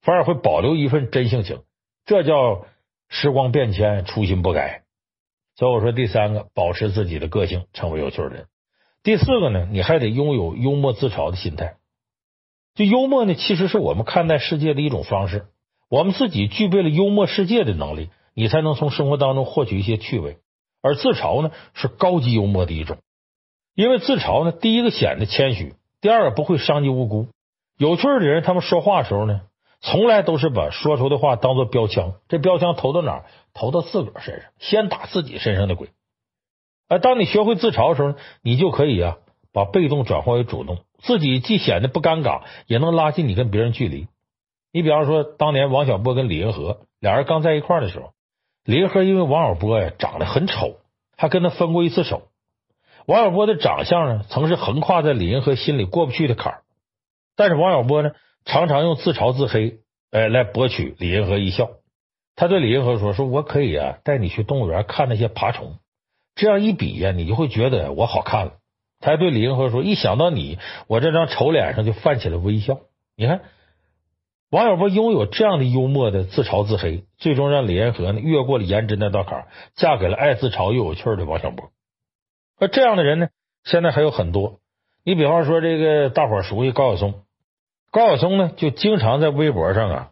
[0.03, 1.61] 反而会保留一份真性情。
[2.05, 2.65] 这叫
[3.09, 4.83] 时光变迁，初心不改。
[5.55, 8.45] 所以我说，第三个，保持自己的个性，成为有趣的人。
[9.03, 11.75] 第四个呢，你还得拥有幽默自嘲的心态。
[12.75, 15.47] 就幽默呢，其实是我们看待世界的一种方式。
[15.89, 18.09] 我们自己具备了幽默世界的能力。
[18.33, 20.37] 你才能从生活当中获取一些趣味，
[20.81, 22.97] 而自嘲呢是高级幽默的一种，
[23.75, 27.27] 因为自嘲呢，第一个显得谦虚，第二个不会伤及无辜。
[27.77, 29.41] 有趣的人，他们说话的时候呢，
[29.81, 33.25] 从来都是把说出的话当做标枪，这标枪投到哪？
[33.53, 35.89] 投到自个儿身上，先打自己身上的鬼。
[36.91, 39.15] 而当你学会自嘲的时候，你就可以啊，
[39.53, 44.09] 把被动转化为主动，自己既显得不尴尬，也能拉近你跟别人距离。
[44.73, 48.11] 你比方说，当年王小波跟李银河俩人刚在一块儿的时候，
[48.65, 50.79] 李银河因为王小波呀长得很丑，
[51.15, 52.23] 还跟他分过一次手。
[53.05, 56.61] 王小波的长相呢，曾是横跨在李银河心里过不去的坎儿。
[57.37, 58.11] 但是王小波呢，
[58.43, 59.79] 常常用自嘲自黑，
[60.11, 61.69] 哎，来博取李银河一笑。
[62.35, 65.77] 他对李银河说：“说我可以啊，带你去动物园看那些爬虫，
[66.41, 68.53] 这样一比呀，你就会觉得我好看了。”
[68.99, 72.79] 他还对李银河说：“一想到你，我这张丑脸上就泛起了微笑。”
[73.15, 73.41] 你看，
[74.49, 81.69] 王小波拥有这样的幽默的自嘲自黑，最终让李银河呢越过了颜值那道坎，嫁给了爱自嘲又有趣的王小波。
[82.59, 83.29] 而这样的人呢，
[83.63, 84.59] 现在还有很多。
[85.03, 87.21] 你比方说，这个大伙熟悉高晓松，
[87.91, 90.09] 高晓松呢就经常在微博上啊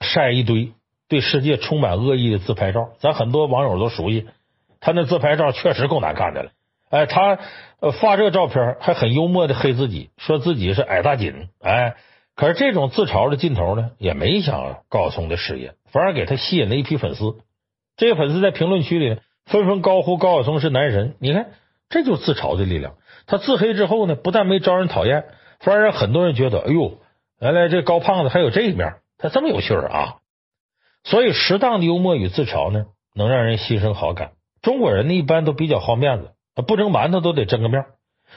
[0.00, 0.74] 晒一堆
[1.08, 4.26] 对世界充满恶意的自拍照，咱很多网友都熟悉。
[4.84, 6.50] 他那自拍照确实够难看的了。
[6.90, 7.38] 哎，他
[8.00, 11.48] 发这个照片还很幽默的黑自己，说自己是矮大紧。
[11.60, 11.96] 哎，
[12.36, 17.36] 可是这种自嘲的劲头呢，也没影响高晓松的事业，反而给他吸引了一批粉丝。
[17.96, 21.16] 这些粉丝在评论区里纷纷高呼高晓松是男神。
[21.18, 21.46] 你看。
[21.90, 22.94] 这就是自嘲的力量。
[23.26, 25.26] 他自黑之后呢，不但没招人讨厌，
[25.60, 26.98] 反而让很多人觉得，哎呦，
[27.38, 30.16] 原来这高胖子还有这一面，他这么有趣儿啊！
[31.04, 34.30] 所以，适当的幽默与自嘲呢，能让人心生好感。
[34.64, 36.32] 中国人呢，一般都比较好面子，
[36.66, 37.84] 不蒸馒头都得争个面，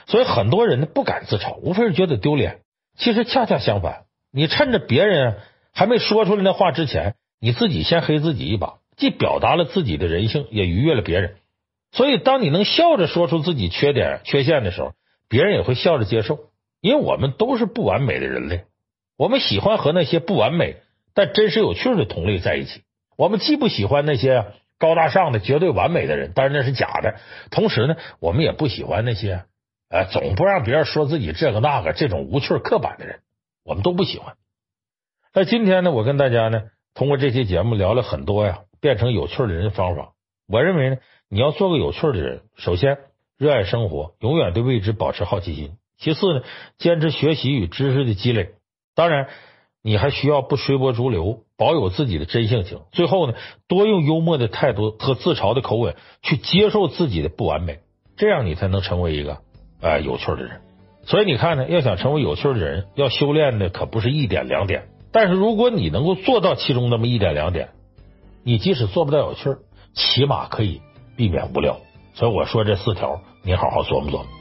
[0.06, 2.60] 所以很多人呢不敢自嘲，无非是觉得丢脸。
[2.96, 5.38] 其实恰恰相反，你趁着别人
[5.72, 11.36] 还没说出来那话之前，你自己先黑自己一把，既表达了自己的人性，也愉悦了别人。
[11.92, 14.92] 所以，当你能笑着说出自己缺点、缺陷的时候，
[15.28, 16.38] 别人也会笑着接受。
[16.80, 18.66] 因为我们都是不完美的人类，
[19.16, 20.76] 我们喜欢和那些不完美
[21.14, 22.82] 但真实有趣的同类在一起。
[23.16, 24.44] 我们既不喜欢那些
[24.78, 27.16] 高大上的、绝对完美的人，但是那是假的。
[27.50, 29.44] 同时呢，我们也不喜欢那些
[29.90, 33.20] 呃总不让别人说自己这个那个这种无趣刻板的人，
[33.64, 34.36] 我们都不喜欢。
[35.34, 36.64] 那今天呢，我跟大家呢，
[36.94, 40.12] 通过这期节目聊了很多呀，变成有趣的人的方法。
[40.46, 40.96] 我认为呢。
[41.30, 42.96] 你要做个有趣的人，首先
[43.36, 45.76] 热爱生活，永远对未知保持好奇心。
[45.98, 46.42] 其次呢，
[46.78, 48.54] 坚持学习与知识的积累。
[48.94, 49.28] 当然，
[49.88, 52.80] 你还需要不随波逐流，保有自己的真性情。
[52.92, 53.32] 最后呢，
[53.66, 57.78] 多用幽默的态度和自嘲的口吻去接受自己的不完美，
[58.18, 59.38] 这样你才能成为一个
[59.80, 60.60] 呃有趣的人。
[61.04, 64.88] 所以你看呢，要想成为有趣的人，要修炼的可不是一点两点。
[65.10, 67.70] 但是如果你能够做到其中那么一点两点，
[68.44, 69.56] 你即使做不到有趣，
[69.94, 70.82] 起码可以。
[71.16, 71.80] 避免无聊，
[72.14, 74.37] 所以我说这四条，你好好琢磨琢磨。